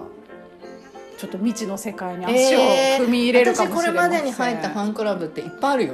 [1.17, 5.93] ちょっす未知の世界に足をえー踏み入れるかもしれません、私これまでに入ったファンクラブっていっぱいあるよ。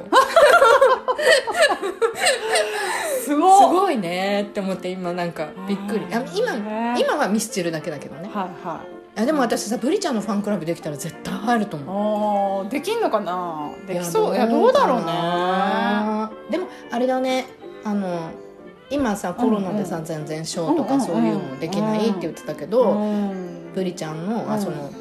[3.20, 3.82] す すごい。
[3.82, 6.06] ごいねって思って今なんかびっくり。
[6.14, 6.96] あ今ね。
[6.98, 8.30] 今はミスチルだけだけどね。
[8.34, 12.64] はいはいあでも私さブリちゃんのファンクラブできたら絶対入ると思う。
[12.64, 13.72] あーできんのかな？
[13.88, 14.36] できそう。
[14.36, 15.06] いやどうだろうね。
[15.06, 17.48] ねでもあれだね。
[17.84, 18.30] あの
[18.90, 23.74] 今さコロナでさ、うん全然ショーとかそういうのできないって言ってたけど、うん。
[23.74, 24.52] ブリちゃんの、うん。
[24.52, 24.92] あその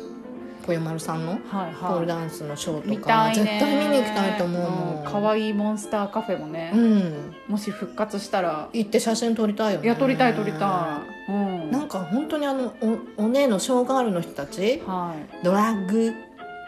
[0.66, 1.40] ぽよまるさんのはい
[1.81, 3.44] ポールはいダンスのショー見とか、たいね。
[3.44, 5.05] 絶対見に行きたいと思うもん。
[5.05, 7.35] かわいいモンスターカフェもね、うん。
[7.48, 8.68] もし復活したら。
[8.72, 9.87] 行って写真撮りたいよね。
[9.87, 11.65] いや撮りたい撮りたい、うん
[11.98, 12.74] か本当にあの
[13.16, 15.44] おお姉のショーガールの人たちはい。
[15.44, 16.14] ドラッグ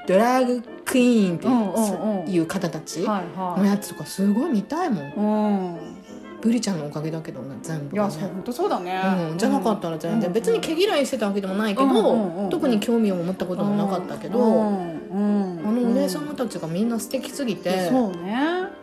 [0.07, 5.05] ドラッグクイーンっていう,、方たちはいのはやつとかすごい見たいもん。
[5.05, 5.99] いうん。
[6.41, 10.33] ブリちゃんのおかげだけどね全部いやねそう本当そうだね、うん、じゃなかったら全然、うん。
[10.33, 18.39] 別に毛嫌いしてたわけでもないけど、うん特に興味を持ったこともなかったけど、あのお姉様たちがみんな素敵すぎて、そうね。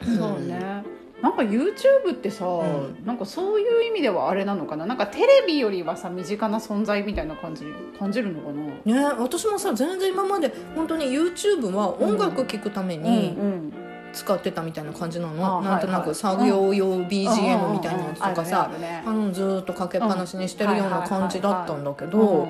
[0.07, 0.17] うん。
[0.17, 0.83] そうね、
[1.21, 3.05] なんか YouTube ってさ、ん。
[3.05, 4.85] なんかそういう意味ではあれなのかな？
[4.85, 7.65] なんかテレビよりはさ身近な存在みたいな感じ
[7.97, 9.09] 感じるのかな？
[9.11, 13.73] ね私もさ全然今まで本当に YouTube は音楽聴くためにうん。
[14.13, 22.47] 使ってたみたいな感じなの、あなんとなく作業用 BGM みたいなやつとかさ、あるねあのずーっとかけっぱなしにしてるような感じだったんだけど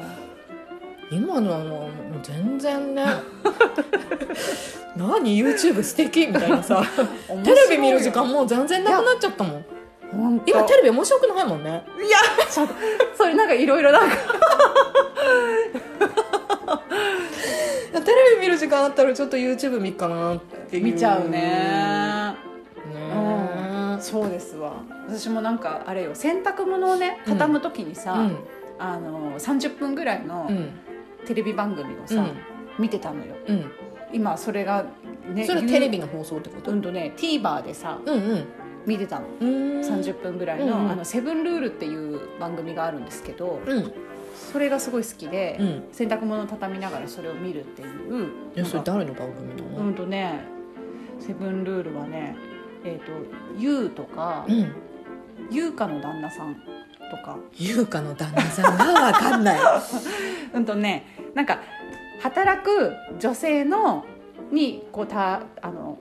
[1.11, 1.89] 今のはもう
[2.23, 3.05] 全然ね。
[4.97, 6.83] 何？YouTube 素敵みたいなさ。
[7.29, 9.65] うんテレビ見る時間もう全然なくなっちゃったもん。
[10.45, 11.83] 今テレビ面白くないもんね。
[11.97, 12.17] いや
[12.49, 12.73] ちょっと
[13.17, 14.15] それなんかいろいろなんか。
[17.93, 20.39] テレビ見る時間あったらちょっと YouTube 見っかなっ
[20.69, 22.35] て見ちゃうね。
[22.93, 24.73] ねそうですわ。
[25.07, 28.37] 私もなんかあれよ洗濯物をね畳む時にさ、うん。
[28.77, 30.69] あの30分ぐらいのうん
[31.25, 32.31] テレビ番組をさ、うん。
[32.79, 33.35] 見てたのよ。
[33.47, 33.71] うん。
[34.13, 34.85] 今それが
[35.33, 36.71] ねそれテレビの放送ってこと？
[36.71, 38.45] うんとね TVer でさうんうん。
[38.85, 39.25] 見てたの。
[39.39, 39.49] うん。
[39.81, 40.91] 30分ぐらいの「うんうん。
[40.91, 43.91] あのセブンルール」っていう番組があるんですけどうん。
[44.51, 45.83] それがすごい好きで、うん。
[45.91, 49.89] 洗濯物を畳みながらそれを見るっていういやそれ誰の番組なのう？
[49.91, 50.41] んとね
[51.19, 52.35] セブンルールはね
[52.83, 53.11] えっ、と
[53.57, 54.71] ユウとかうん。
[55.51, 56.61] 優香の旦那さんと
[57.23, 57.37] か。
[57.57, 59.59] 優香の旦那さんがわかんない。
[60.53, 61.59] うんとねなんか
[62.21, 64.05] 働く女性の
[64.51, 65.99] にこうたあの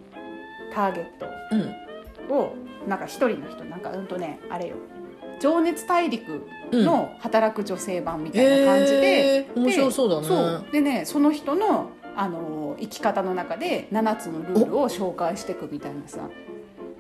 [0.73, 1.27] ターゲット。
[1.53, 1.85] うん
[2.31, 2.55] を
[2.89, 4.77] なんか一人の人なんかうんとねあれよ
[5.41, 6.85] 「情熱大陸」うん。
[6.85, 9.61] の働く女性版みたいな感じで、えー。
[9.61, 10.67] 面白そうだね。
[10.73, 16.29] でねその人のあの生き方の中で7つのルールを紹介していくみたいなさ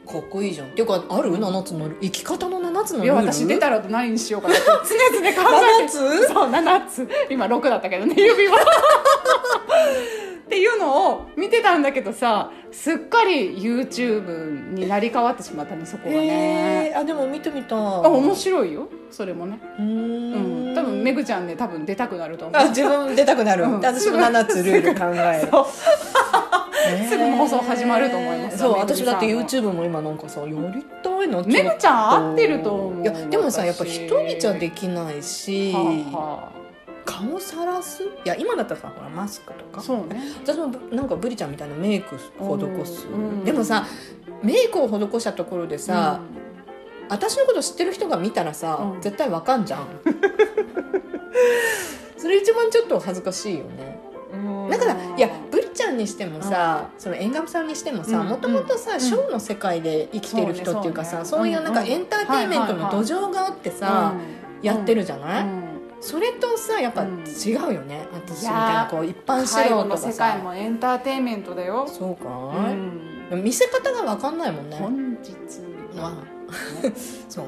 [0.06, 0.68] かっこいいじゃん。
[0.68, 3.04] っていうかある？7つの生き方の7つのルール？
[3.04, 4.54] いや私出たら何にしようかな。
[4.54, 5.86] っ て常々考えて。
[5.86, 6.26] 7つ？
[6.28, 7.08] そう7つ。
[7.30, 8.58] 今6だったけどね 指は
[10.44, 18.88] っていうのを見てたんだけどさすっかり YouTube になり変わってしまったねそこがね、えー、あでも見てみたあ面白いよ。
[19.10, 19.58] それもね。
[19.78, 20.72] うん。
[20.72, 20.74] ん。
[20.74, 22.60] 多分めぐちゃんね多分出たくなると思う。
[22.60, 23.74] あ自分出たくなる、うん。
[23.76, 25.48] 私も7つルール考える
[27.08, 28.58] すぐ放送始まると思います。
[28.58, 30.54] そう私だっての YouTube も今なんかさやり
[31.02, 36.52] たいなめぐちゃん合ってると思ういやでもさ私やっぱ一人じゃできないし、はあは
[37.04, 38.02] 顔さらす？
[38.02, 39.80] いや今だったらさほらマスクとか。
[39.80, 40.20] あそうね。
[40.42, 43.86] 私もぶなんかブリちゃんみたいなメイク施す、うんでもさ
[44.42, 46.20] メイクを施したところでさ、
[47.08, 49.00] 私のこと知ってる人が見たらさ、うん。
[49.00, 49.86] 絶対わかんじゃん。
[52.18, 53.98] それ一番ちょっと恥ずかしいよね。
[54.32, 54.70] うん。
[54.70, 59.00] だからいやブリちゃんんにしてもさ、その縁側さんにしてもさうんもともとさ、うん。
[59.00, 61.86] ショーの世界で生きてる人っていうかさ、そういうなんかうん。
[61.86, 64.14] エンターテインメントの土壌があってさ、
[64.62, 65.46] やってるじゃない、
[66.00, 67.24] それとさやっぱうん。
[67.24, 72.28] 違うよね、私みいやたいなこう一般素人がの世界さもエンターテインメントだよ、そうか
[73.32, 73.44] うい、ん。
[73.44, 74.76] 見せ方が分かんないもんね。
[74.76, 75.32] 本日
[75.96, 76.10] まあ
[76.82, 76.92] ね
[77.28, 77.46] そう。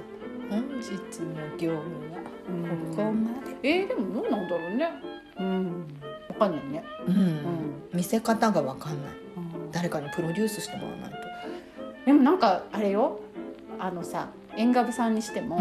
[0.49, 0.91] 本日
[1.23, 1.81] の業務
[2.13, 2.97] はうん。
[2.97, 3.57] ここまで。
[3.63, 4.91] えーでもどうなんだろうね。
[5.39, 5.87] うん
[6.39, 9.13] わかんないね、うん、見せ方が分かんない。
[9.37, 9.71] うん。
[9.73, 11.17] 誰かにプロデュースしてもらわないと。
[12.07, 13.21] でもなんかあれよ。
[13.79, 15.59] あのさ縁側さんにしても、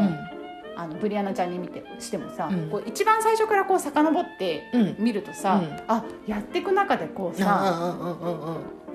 [0.77, 2.69] あのブリアナちゃんに見てしてもさ、うん。
[2.69, 4.81] こう一番最初からこう遡ってうん。
[4.81, 5.79] うん見るとさ、うん。
[5.88, 7.97] あやっていく中でこうさ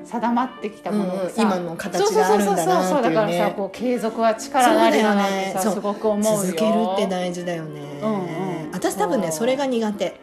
[0.03, 1.59] 定まってきたものがさ、うんうん。
[1.59, 2.67] 今の形があるんだなっていうね。
[2.67, 5.75] そうそうそうそうだからさこう継続は力なりだなってさ、ね。
[5.75, 6.41] すごく思うよ。
[6.41, 8.71] 続けるって大事だよね、うんうん。
[8.73, 10.19] 私多分ねそれが苦手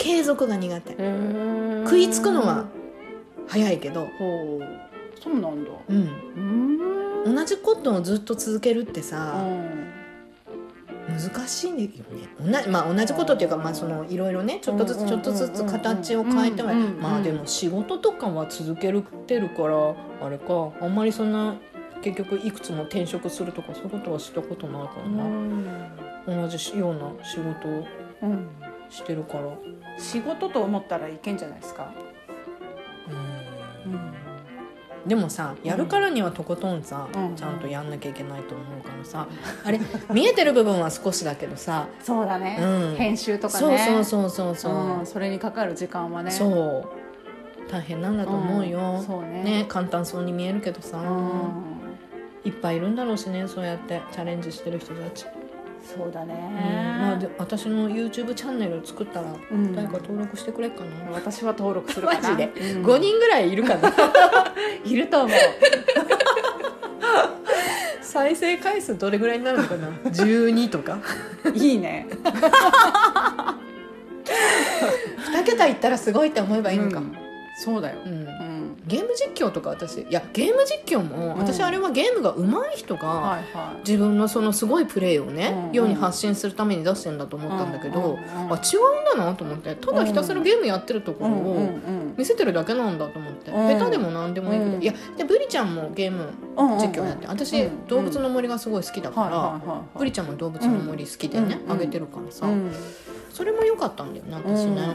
[0.00, 0.96] 継続が苦手。
[1.84, 2.64] 食いつくのは
[3.46, 4.08] 早いけど、
[5.22, 5.70] そうなんだ。
[5.88, 6.08] うん、
[7.26, 7.34] うん。
[7.34, 9.90] 同じことをずっと続けるってうさ、ん。
[11.08, 11.90] 難しいよね。
[12.40, 21.56] 同じ,、まあ、同じことっていうか、まあ、そのいろいろねちょっとずつちょっとずつ形を変えては、まあでも仕事とかは続けるてるからあれかあんまりそんな
[22.00, 26.48] 結局いくつも転職するとかそういうことはしたことないからうな、ん。
[26.48, 27.84] 同じような仕事を。
[28.22, 28.48] うん
[28.90, 29.56] してるから
[29.98, 31.92] 仕事と思ったらいけんじゃないですか、
[33.84, 34.12] うん。
[35.08, 37.36] でもさやるからにはとことんさ、うん。
[37.36, 39.26] ちゃんとやんなきゃいけないと思うからさ
[39.64, 39.80] あれ
[40.12, 42.96] 見えてる部分は少しだけどさ、そうだね、うん。
[42.96, 45.06] 編集とかそうねそうそうそうそう、うん。
[45.06, 46.30] それにかかる時間はね。
[46.30, 47.00] そう。
[47.70, 49.04] 大変なんだと思うよ、ん。
[49.04, 49.44] そうね。
[49.44, 51.80] ね簡単そうに見えるけどさ、うん。
[52.42, 55.26] いっぱいいるんだろうしねそうやってチャレンジしてる人たち、
[55.82, 56.38] そうだね、う
[56.98, 57.00] ん。
[57.00, 59.74] まあ、で私の YouTube チャンネル作ったらうん。
[59.74, 62.20] 誰か登録してくれっかな、私は登録するかな。
[62.20, 62.84] マジで、うん。
[62.84, 63.92] 5人ぐらいいるかな？
[64.84, 65.38] いると思う。
[68.02, 70.98] 再生回数どれぐらいになるのかな？12とか？
[71.54, 72.06] いいね。
[75.32, 77.16] 2桁いったらすごいって思えばいいのか、うん。
[77.64, 78.12] そうだよ、うん。
[78.12, 78.49] うん
[78.90, 81.38] ゲーム実況とか私いやゲーム実況も、うん。
[81.38, 83.88] 私あれはゲームが上手い人が、はいはい。
[83.88, 85.72] 自分のそのすごいプレーをね、うんうん。
[85.72, 89.18] 世に発信するために出してんだと思ったんだけど、うんあ違うん。
[89.18, 91.68] だなと思ってただひたすらゲームやってるところを
[92.16, 93.78] 見せてるだけなんだと思って、うん。
[93.78, 94.82] 下手でも何でもいいけど、うん。
[94.82, 96.26] いやでブリちゃんもゲーム
[96.80, 102.72] 実況やって、私、うん動物の森がすごい好きだから、ブリちゃんも動物の森好きでね、うんあげてるからさ、うん。
[103.32, 104.94] それも良かったんだよね私ね。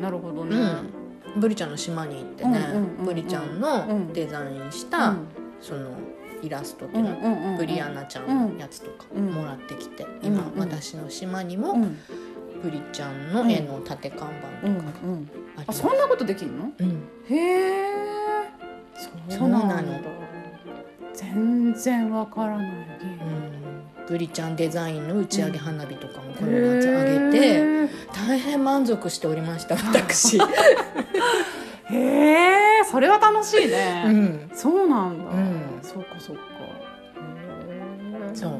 [0.00, 2.58] なるほどね、うんブリちゃんの島に行ってね、
[3.04, 4.12] ブリちゃんうのん。
[4.12, 5.14] デザインした、
[5.60, 5.90] その
[6.42, 9.26] イラストっていうの、ブリアナちゃんのやつとかうん。
[9.26, 11.98] もらってきて、今、私の島にも、うん。
[12.62, 14.28] ブリちゃんの絵の縦看
[14.62, 15.30] 板うんとかうん
[15.68, 16.72] あそんなことできるの？
[16.76, 17.08] うん。
[17.28, 17.94] へえ
[19.28, 20.00] そうなの。
[21.14, 22.86] 全然わからない
[24.08, 30.38] ゲームうん、ブリちゃんデザインの打ち上げ花火とかもこの夏あげて、へー大変満足しておりました 私、
[31.90, 35.78] へえそれは楽しいね、うん、そうなんだ、うん。
[35.82, 36.42] そうかそうか。
[38.34, 38.50] そう。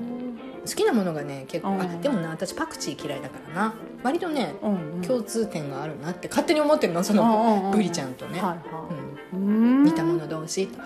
[0.66, 1.80] 好きなものがね結構、うん。
[1.80, 3.74] あでもな私パクチー嫌いだからな。
[4.02, 5.02] 割とねうんうん。
[5.02, 7.70] 共通点があるなって勝手に思ってるのそうんのうんうん。
[7.70, 8.88] ブリちゃんとね、はいは
[9.32, 9.38] うん。
[9.38, 9.50] いう
[9.82, 9.84] ん。
[9.84, 10.68] 似たもの同士。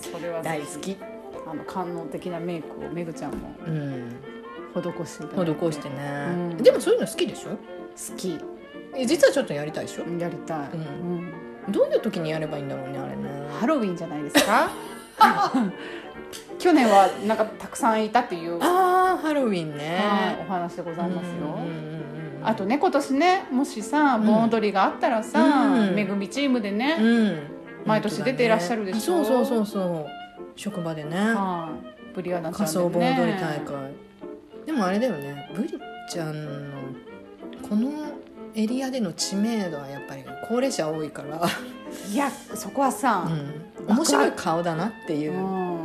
[0.00, 0.96] それは大好き、
[1.54, 4.16] あの官能的なメイクをめぐちゃんもうん、
[4.74, 5.64] 施していただいて。
[5.66, 5.94] 施してね、
[6.28, 6.56] うん。
[6.58, 7.50] でもそういうの好きでしょ？
[7.50, 7.56] 好
[8.16, 8.38] き。
[8.96, 10.04] え実はちょっとやりたいでしょ？
[10.18, 10.80] やりたい、うん。
[11.66, 11.72] うん。
[11.72, 13.30] どういう時にやればいいんだろうねあれね。
[13.58, 14.70] ハロウィンじゃないですか？
[16.58, 21.58] 去年はなんかたくさんいたっていう、ああハロウィンね、はい、お話でございますよ、
[22.42, 25.94] あとね今年ねもしさ盆踊りがあったらさ、うん。
[25.94, 27.38] めぐみチームでね、うん。
[27.86, 29.20] 毎年出ていらっしゃるでしょ？
[29.20, 30.06] ねそうそうそうそう
[30.56, 31.16] 職場でね。
[31.16, 32.14] はい。
[32.14, 33.92] ブリアナちゃん仮で、ね、想盆踊り大会。
[34.66, 35.50] でもあれだよね。
[35.54, 35.70] ブリ
[36.08, 36.76] ちゃんの
[37.68, 37.90] この
[38.54, 41.42] エリアでの知名度はやっぱり高齢者多いから、
[42.10, 45.32] いやそこはさ、うん、面白い顔だなっていう。
[45.32, 45.84] う、ん。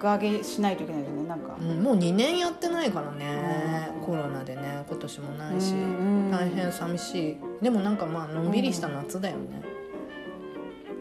[0.00, 1.82] 爆上げしないといけないよねなんか、うん。
[1.82, 3.90] もう2年やってないからね。
[3.96, 4.00] うん。
[4.00, 5.74] コロナでね今年もないし。
[5.74, 6.30] うん。
[6.30, 7.36] 大変寂しい。
[7.62, 9.62] でもなんかまあのんびりした夏だよね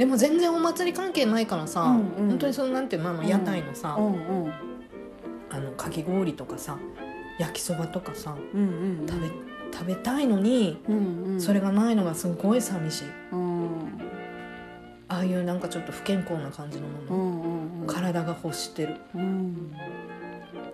[0.01, 2.29] でも全然お祭り関係ないからさ、うんうん。
[2.29, 4.05] 本当にそのなんていうのあの屋台のさ、うん
[4.45, 4.53] うん。
[5.51, 6.75] あのかき氷とかさ
[7.37, 8.61] 焼きそばとかさうん
[9.01, 9.07] うん。
[9.07, 9.27] 食べ
[9.71, 11.39] 食べたいのにうんうん。
[11.39, 13.05] それがないのがすごい寂しい。
[13.31, 13.69] うん。
[15.07, 18.95] ああいうなんかちょっと不健康な感じのうもの、んうん体が欲してる。
[19.13, 19.71] うん。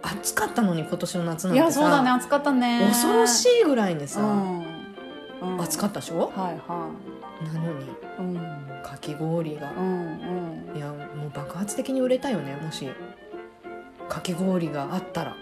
[0.02, 2.86] 暑かったのに今年の夏なんいてさやそうだね暑かったね。
[2.88, 4.66] 恐ろしいぐらいにさ、うん。
[5.42, 5.62] うん。
[5.62, 6.32] 暑かったでしょ？
[6.34, 7.86] はいはいなのに
[8.20, 8.36] うん。
[8.84, 9.72] かき氷が。
[9.72, 10.78] うんうん。
[10.78, 12.88] いやもう爆発的に売れたよねもし。
[14.10, 15.36] かき氷があったら。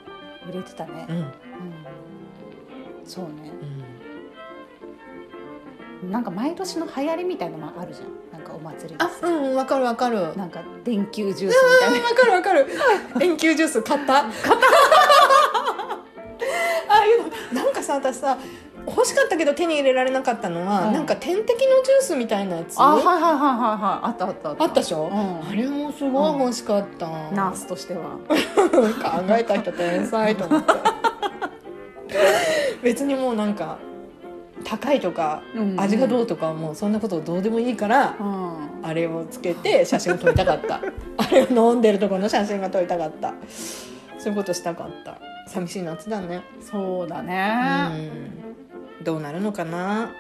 [0.49, 1.05] 売れてたね。
[1.09, 1.25] うん、うん。
[3.05, 3.51] そうね。
[6.03, 8.07] うん、なんか毎年の流行りみたいなのもあるじゃん。
[8.31, 10.21] なんかお祭りであさうんわかるわかる。
[10.21, 12.09] わなんか電球ジュースみたいな。
[12.15, 12.67] かるわかる。
[13.17, 14.23] 電球ジュース買った？
[14.23, 14.45] 買った
[17.85, 18.37] さ私さ
[18.87, 20.93] 欲しかったけど手に入れられなかったのは、うん。
[20.93, 22.79] なんか点滴のジュースみたいなやつ？
[22.79, 24.07] あはいはいはいはいはい。
[24.07, 24.67] あったあったあった。
[24.67, 25.49] でしょ、うん。
[25.49, 28.19] あれもすごい欲しかった、ナースとしては。
[28.27, 30.73] 考えた人天才と思って。
[32.83, 33.79] 別にもうなんか
[34.63, 35.79] 高いとかうん。
[35.79, 38.55] 味がどうとかはもうそんなことどうでもいいから、うん。
[38.83, 40.75] あれをつけて写真を撮りたかった。
[41.17, 43.33] あれを飲んでるところの写真が撮りたかった。
[44.19, 45.17] そういうことしたかった
[45.47, 46.41] 寂しい夏だね。
[46.59, 49.03] そうだうねん。
[49.03, 50.11] どうなるのかな？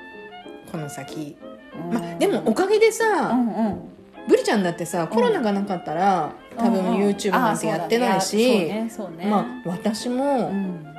[0.71, 1.35] この先、
[1.73, 1.93] うん。
[1.93, 3.79] まあでもおかげでうさ、んうん。
[4.27, 6.85] ブリちゃんだってさコロナがなかったら、多分うん。
[6.87, 9.27] うん YouTube なんてやってないし、ねね。
[9.27, 10.83] まあ私も、うん。
[10.83, 10.91] ま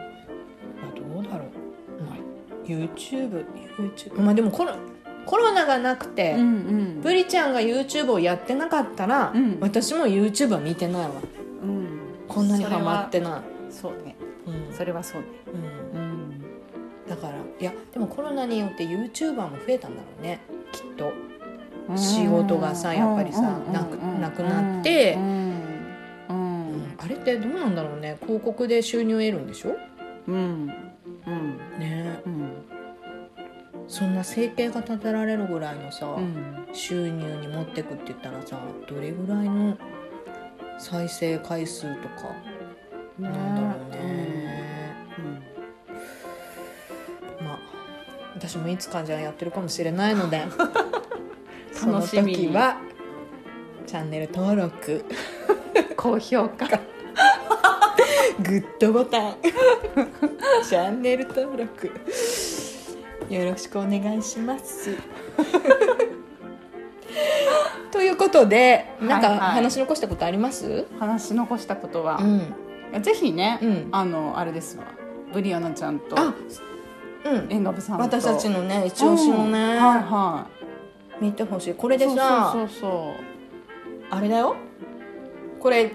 [0.89, 2.17] あ、どうだろう、まあ、
[2.67, 3.45] YouTube,
[3.79, 4.75] YouTube まあでもコロ
[5.25, 7.01] コロナがなくて、うんうん。
[7.01, 9.59] ブリちゃんが YouTube をやってなかったら、うん。
[9.61, 11.11] 私も YouTube は見てないわ。
[11.63, 11.99] うん。
[12.29, 13.41] こんなにハマってない、
[14.77, 15.29] それはそうね。
[15.95, 16.01] うん。
[16.01, 16.41] うん。
[17.09, 20.41] だからいやでもコロナによって YouTuber も増えたんだろうね。
[20.73, 21.13] きっと。
[21.97, 25.15] 仕事がさやっぱりさなくなくなって。
[25.15, 25.23] うん。
[25.23, 25.27] うん。
[26.29, 26.95] うん。
[26.99, 28.19] あれってどうなんだろうね。
[28.23, 29.77] 広告で収入を得るんでしょ？
[30.27, 30.37] うん。
[31.27, 31.79] うん。
[31.79, 32.21] ね。
[32.27, 32.51] うん。
[33.89, 36.67] そんな生計が立てられるぐらいのさ、うん。
[36.73, 38.59] 収入に持ってくって言ったらさ
[38.89, 39.79] どれぐらいの
[40.77, 42.35] 再生回数とか
[43.19, 43.97] なんだろうね、
[48.49, 50.45] 私もいつかじゃあやってるかもしれないので
[51.73, 52.77] その 楽しみ時は
[53.87, 55.05] チャンネル登録
[55.97, 56.69] 高評価。
[58.39, 59.37] グッドボタン。
[60.69, 61.91] チャンネル登録。
[63.29, 64.97] よろしくお願いします。
[67.91, 69.51] ということでなんかはいはい。
[69.55, 72.21] 話残したことあります、話し残したことは。
[72.21, 73.03] うん。
[73.03, 73.89] ぜひねうん。
[73.91, 74.85] あのあれですわ。
[75.33, 76.15] ブリアナちゃんと
[77.27, 77.81] あうん。
[77.81, 78.03] さんと。
[78.03, 79.51] 私たちのね一押しのね、うん。
[79.51, 80.47] はいは
[81.21, 81.75] 見てほしい。
[81.75, 83.25] こいれでさそうそうそう
[84.11, 84.57] あれだよ。
[85.61, 85.93] これ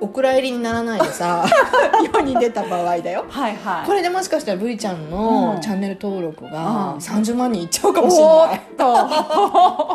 [0.00, 1.44] お蔵入りにならないでさ
[2.12, 3.24] 世に出た場合だよ。
[3.28, 3.86] はいはい。
[3.86, 5.10] これでもしかしたら V ちゃんうん。
[5.10, 6.96] のチャンネル登録がうん。
[6.96, 8.60] 30万人いっちゃうかもしれない、おーっ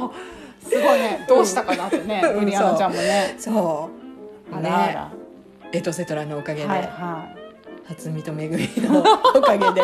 [0.09, 0.13] と。
[0.69, 1.25] すごいね。
[1.27, 2.39] どうしたかなってねうん。
[2.41, 3.35] ブリアナちゃんもね。
[3.37, 3.89] そ
[4.51, 4.55] う。
[4.55, 4.93] あらあね。
[4.93, 5.09] ら
[5.73, 7.25] エトセトラのおかげで、はいは
[7.87, 9.03] 初見とめぐみのお
[9.41, 9.81] かげで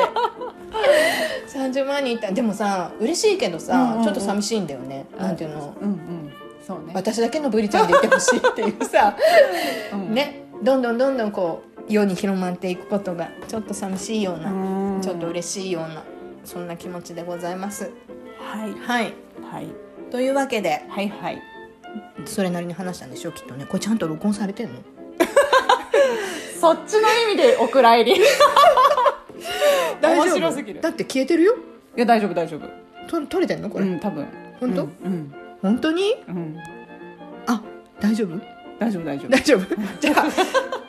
[1.47, 2.32] 30万人いった。
[2.32, 4.03] でもさ嬉しいけどさ、うんうんうん。
[4.03, 5.76] ちょっと寂しいんだよね、なんていうの。
[5.80, 5.89] いうん。
[5.89, 6.34] うん
[6.65, 6.93] そうね。
[6.95, 9.17] 私だけのブリちゃんでいてほしいっていうさ。
[9.91, 10.13] うん。
[10.13, 10.45] ね。
[10.63, 15.01] どんどんどんどんこう世に広まっていくことがちょっと寂しいような、うん。
[15.01, 16.03] ちょっと嬉しいような
[16.45, 17.91] そんな気持ちでございます。
[18.39, 18.71] はい。
[18.71, 19.13] はい。
[19.51, 19.67] はい。
[20.09, 21.41] というわけではいはい。
[22.26, 23.65] それなりに話したんでしょきっとね。
[23.65, 24.80] これちゃんと録音されてんの？
[26.59, 28.21] そっちの意味でお蔵入り。
[28.21, 28.24] い
[30.01, 30.25] 大丈夫？
[30.25, 30.81] 面白すぎる。
[30.81, 31.55] だって消えてるよ。
[31.95, 32.61] や大丈夫大丈夫。
[33.07, 34.25] と撮れてんのこれ、うん多分。
[34.59, 34.83] 本当？
[34.83, 36.15] うん本当に？
[36.27, 36.35] うん。
[36.35, 36.57] うん
[37.47, 37.61] あ
[37.99, 38.39] 大丈夫？
[38.79, 39.29] 大丈夫大丈夫。
[39.29, 39.75] 大丈夫？
[39.99, 40.25] じゃあ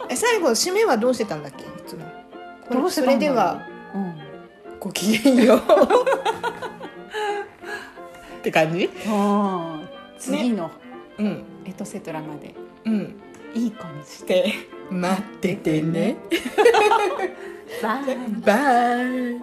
[0.09, 1.63] え最後締めはどうしてたんだっけ？
[1.65, 2.05] いつも。
[2.69, 3.35] これどうしてそたんだろう？
[3.35, 3.63] れでは
[3.95, 4.15] うん
[4.81, 5.59] ごきげんよう。
[5.59, 5.61] っ
[8.43, 8.85] て感じ？
[8.85, 9.89] うん。
[10.19, 10.71] 次の
[11.19, 11.45] うん。
[11.65, 12.55] エトセトラまで。
[12.85, 13.15] うん。
[13.55, 14.53] いい子にして。
[14.91, 16.17] 待っててね
[17.83, 18.15] Bye.
[18.45, 19.41] Bye.